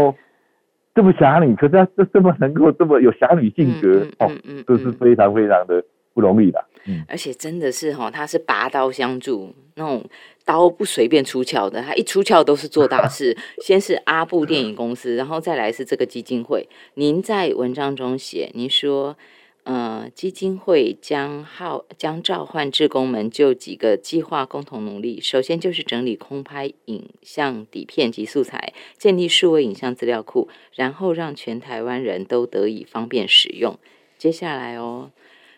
[0.94, 4.30] 这么侠女，可是她这这么能够这么有侠女性格哦，
[4.66, 5.84] 这是非常非常的
[6.14, 6.64] 不容易的。
[6.86, 10.04] 嗯，而且真的是哈，她是拔刀相助，那种
[10.44, 13.36] 刀不随便出鞘的，她一出鞘都是做大事。
[13.62, 16.68] 先是阿布电影公司，然后再来是这个基金会。
[16.94, 19.16] 您在文章中写，您说。
[19.64, 25.20] 呃，基金会将号将召唤志工们就几个计划共同努力。
[25.20, 33.78] 首先就是整理空拍影像底片及素材，建立数位影像资料库，然后让全台湾人都得以方便使用。
[34.18, 35.12] 接下来哦，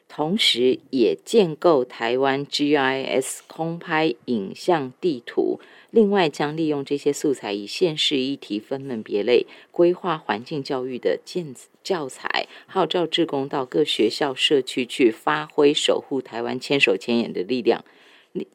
[0.07, 5.61] 同时也建构台湾 GIS 空拍影像地图。
[5.91, 17.85] 另外，将利用这些素材，以县市议题分门别类规划环境教育的建教材，号召志工到各学校、社区去发挥守护台湾千手千眼的力量。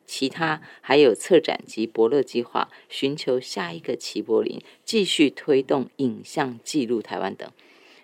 [0.06, 7.48] 其他还有策展及伯乐计划，寻求下一个齐柏林，继续推动影像记录台湾等。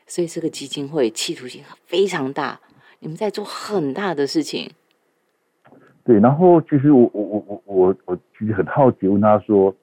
[0.07, 2.61] 所以，这个基金会企图性非常大，
[2.99, 4.71] 你们在做很大的事情。
[6.05, 9.75] 对，然后其实我我我我我我其实很好奇，问他说，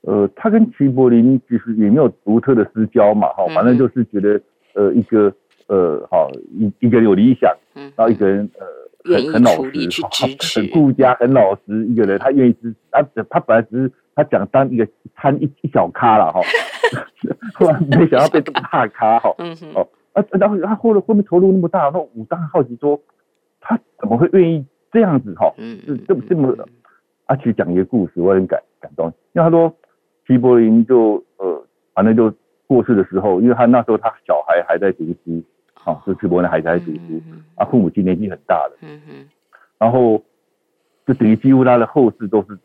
[0.00, 4.40] 呃，他跟齐柏林其实也没有独特的私交嘛，哈，反正就是觉得，
[4.74, 5.32] 呃，一个
[5.68, 8.66] 呃，好一一个人有理想，嗯，然后一个人呃
[9.16, 16.40] 很很老实，很顾家，很老实一个人，他愿意支持，他他本来只是他讲当一个参一一小咖了哈，
[17.54, 23.00] 突然没想到被这么大咖哈，嗯，哦，啊，然后他后来后面投入那么大，那我当然好奇说，
[23.60, 24.64] 他怎么会愿意？
[24.92, 25.52] 这样子哈，
[25.84, 26.54] 是这么这么，
[27.26, 29.12] 阿奇讲一个故事，我很感感动。
[29.32, 29.74] 因为他说，
[30.24, 32.32] 齐柏林就呃，反正就
[32.74, 35.42] 过世的时候，因为他那时候他小孩还在读书，
[35.84, 37.22] 啊，就齐柏林还在读书，
[37.54, 39.28] 啊，父母亲年纪很大了，嗯嗯，
[39.78, 40.20] 然后
[41.06, 42.58] 就等于几乎他的后事都是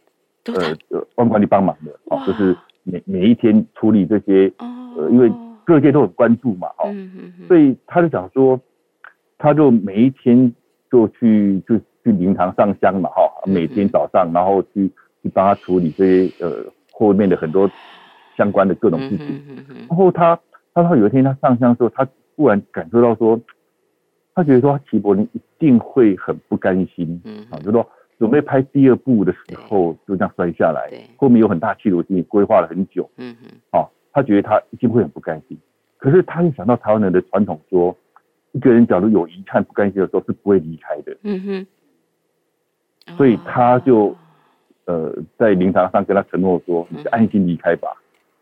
[0.53, 5.31] 呃呃万管理帮忙的，啊，就是每每一天处理这些，呃，因为
[5.63, 6.85] 各界都很关注嘛，哈，
[7.47, 8.59] 所以他就想说，
[9.37, 10.51] 他就每一天
[10.91, 11.79] 就去就。
[12.01, 14.89] 去灵堂上香嘛，哈，每天早上，然后去
[15.21, 17.69] 去帮他处理这些呃后面的很多
[18.39, 19.27] 相关的各种事情。
[19.89, 20.39] 然后他
[20.73, 23.39] 他说有一天他上香的时候，他突然感受到说，
[24.33, 27.21] 他觉得说齐柏林一定会很不甘心，
[27.51, 27.85] 啊，就说
[28.17, 35.57] 准备拍第二部的时候就这样摔下来，后面有很大气流心规划了很久，嗯哼，啊，他觉得他一定会很不甘心。
[35.97, 37.95] 可是他又想到台湾人的传统，说
[38.53, 41.67] 一个人假如有遗憾不甘心的时候是不会离开的，嗯哼。
[43.17, 44.15] 所以他就，
[44.85, 47.89] 呃，在灵堂上跟他承诺说：“你就安心离开吧，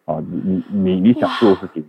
[0.07, 1.85] 啊，你你你你想做的事情，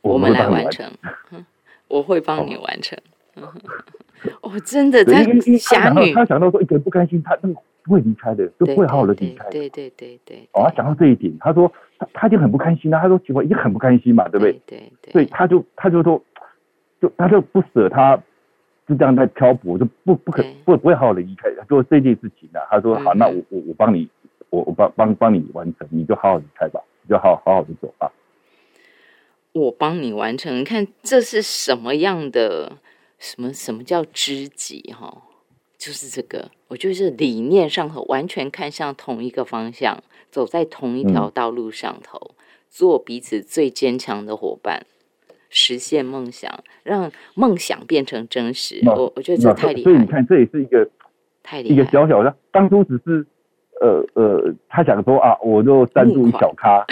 [0.00, 0.90] 我们来完成，
[1.86, 2.98] 我会帮你完成。”
[4.40, 5.22] 哦，真的，他
[5.58, 7.48] 侠女，他想到说一个人不甘心，他那
[7.84, 9.48] 不会离开的，就不会好好的离开。
[9.50, 10.48] 对对对对。
[10.52, 14.52] 哦，他讲到这一点，他说他他就很不甘心啊，他说结果也很不甘心嘛，对不对？
[14.66, 15.12] 对对。
[15.12, 16.22] 所以他就他就说，
[17.00, 18.20] 就他就不舍他。
[18.84, 22.60] 就这样在漂泊，就不不可不不会好好的离开，做这件事情的。
[22.68, 24.08] 他说好，那我我我帮你，
[24.50, 28.10] 我我帮帮帮你完成，你就好好离开吧，你就好好好的走吧。
[29.52, 32.78] 我帮你完成，你看这是什么样的？
[33.18, 34.92] 什么什么叫知己？
[34.98, 35.22] 哈，
[35.78, 42.32] 就是这个，我觉得是理念上头完全看向同一个方向，走在同一条道路上头，
[42.68, 44.86] 做彼此最坚强的伙伴。
[45.50, 48.80] 实现梦想，让梦想变成真实。
[48.86, 49.90] 我我觉得这太厉害。
[49.90, 50.90] 所以你看，这也是一个
[51.44, 52.34] 太一个小小的。
[52.50, 53.24] 当初只是
[53.80, 56.84] 呃呃，他想说啊，我就赞助一小咖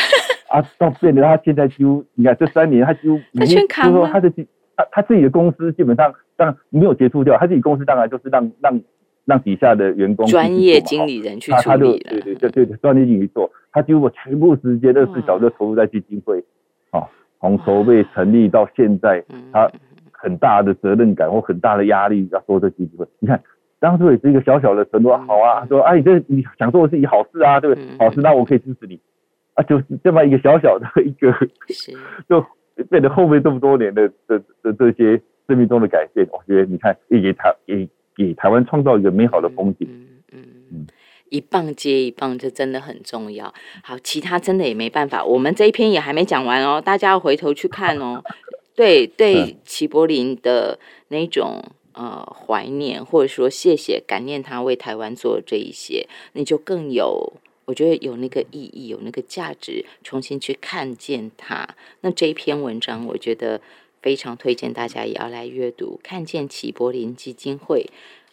[0.50, 3.56] 啊，到变得他现在几乎，你看这三年他几乎，就是
[3.92, 4.30] 说他的
[4.76, 8.80] 他他自己的公司基本上当然没有结束掉，他自己公司当然就是让让
[9.24, 12.10] 让底下的员工专业经理人去处理了。
[12.10, 16.44] 对对对对，专业经理做，他几乎全部时间二十四小时投入在基金会。
[17.42, 19.70] 从筹备成立到现在，他
[20.12, 23.06] 很大的责任感或很大的压力要做这基金会。
[23.18, 23.40] 你看，
[23.78, 27.84] 当初也是一个小小的承诺，好啊，说哎，这你想做的是一好事啊，对不对？
[27.98, 29.00] 好事，那我可以支持你
[29.54, 31.32] 啊，就是这么一个小小的一个，
[32.28, 32.44] 就
[32.88, 39.86] 变得后面这么多年的的的这些生命中的改变，我觉得你看也给台也给台湾创造一个美好的风景。
[40.32, 40.86] 嗯
[41.28, 43.54] 一棒接一棒，这真的很重要。
[43.84, 45.24] 好，其他真的也没办法。
[45.24, 48.20] 我们这一篇也还没讲完哦，大家要回头去看哦。
[48.74, 50.76] 对对，齐柏林的
[51.06, 57.34] 那种呃怀念，或者说谢谢感念他为台湾做这一些，你就更有，
[57.70, 61.76] 我觉得有那个意义，有那个价值，重新去看见它。
[62.00, 63.60] 那这一篇文章，我觉得
[64.02, 67.86] 非常推荐大家也要来阅读，看见齐柏林基金会，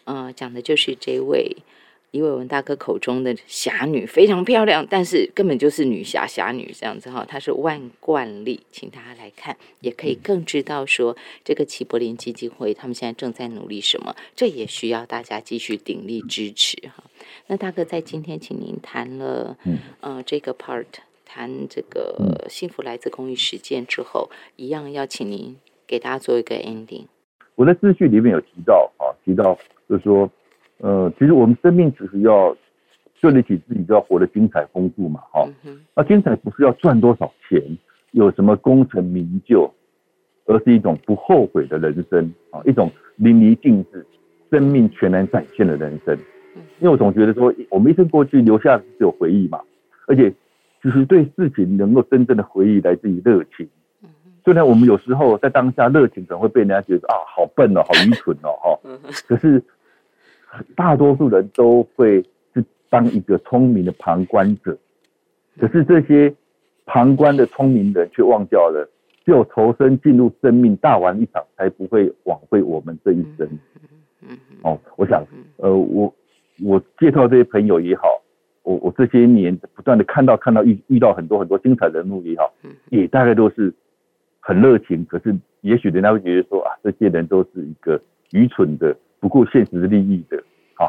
[0.06, 1.58] 呃，讲的就是这位。
[2.12, 7.26] 李伟文大哥口中的侠女非常漂亮，但是根本就是女侠侠女这样子哈。
[7.28, 14.16] 她是万贯丽，请大家来看，也可以更知道说这个齐柏林基金会他们现在正在努力什么。
[14.36, 17.04] 这也需要大家继续鼎力支持哈。
[17.48, 19.58] 那大哥在今天请您谈了
[20.00, 20.86] 呃这个 part，
[21.26, 27.08] 谈这个幸福来自公益实践之后，一样要请您给大家做一个 ending。
[27.56, 30.32] 我在秩序里面有提到啊，提到就是说。
[30.80, 32.56] 呃，其实我们生命只是要
[33.20, 35.48] 对得起自己，就要活得精彩丰富嘛，哈。
[35.96, 37.62] 那精彩不是要赚多少钱，
[38.12, 39.74] 有什么功成名就，
[40.46, 44.06] 而是一种不后悔的人生啊，一种淋漓尽致、
[44.52, 46.18] 生命全然展现的人生。
[46.80, 49.60] 因为我总觉得说，我们一生过去留下的只有回忆嘛，
[50.08, 50.32] 而且
[50.84, 53.68] 就是对事情能够真正的回忆来自于热情。
[54.46, 58.80] 虽然我们有时候在当下热情可能会被人家觉得啊好笨哦，好愚蠢哦，哈，
[59.28, 59.62] 可是
[60.76, 62.24] 大多数人都会
[62.54, 64.78] 是当一个聪明的旁观者，
[65.60, 66.34] 可是这些
[66.86, 68.90] 旁观的聪明人却忘掉了，
[69.26, 73.48] 只有投身进入生命大玩一场，才不会枉费我们这一生。
[74.64, 75.24] 哦，我想，
[75.58, 76.14] 呃，我
[76.64, 78.08] 我介绍这些朋友也好，
[78.64, 82.52] 我我这些年不断的看到看到遇遇到很多很多精彩人物也好，
[82.90, 83.74] 也大概都是
[84.40, 90.38] 很热情，可是也许人家会觉得说啊，这些人都是一个愚蠢的、不顾现实利益的
[90.76, 90.88] 啊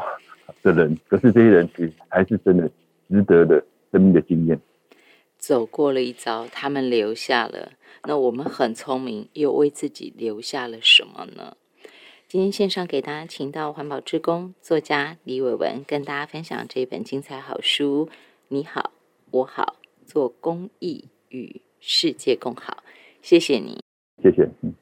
[0.61, 2.69] 的人，可是这些人其实还是真的
[3.09, 4.59] 值得的生命的经验。
[5.37, 7.71] 走过了一遭，他们留下了，
[8.03, 11.55] 那我们很聪明，又为自己留下了什么呢？
[12.27, 18.09] 今天线上给大家请到环保志工作家李伟文，跟大家分享这本精彩好书。
[18.49, 18.91] 你好，
[19.31, 22.83] 我好，做公益与世界共好。
[23.21, 23.81] 谢谢你，
[24.21, 24.47] 谢谢。
[24.61, 24.73] 嗯。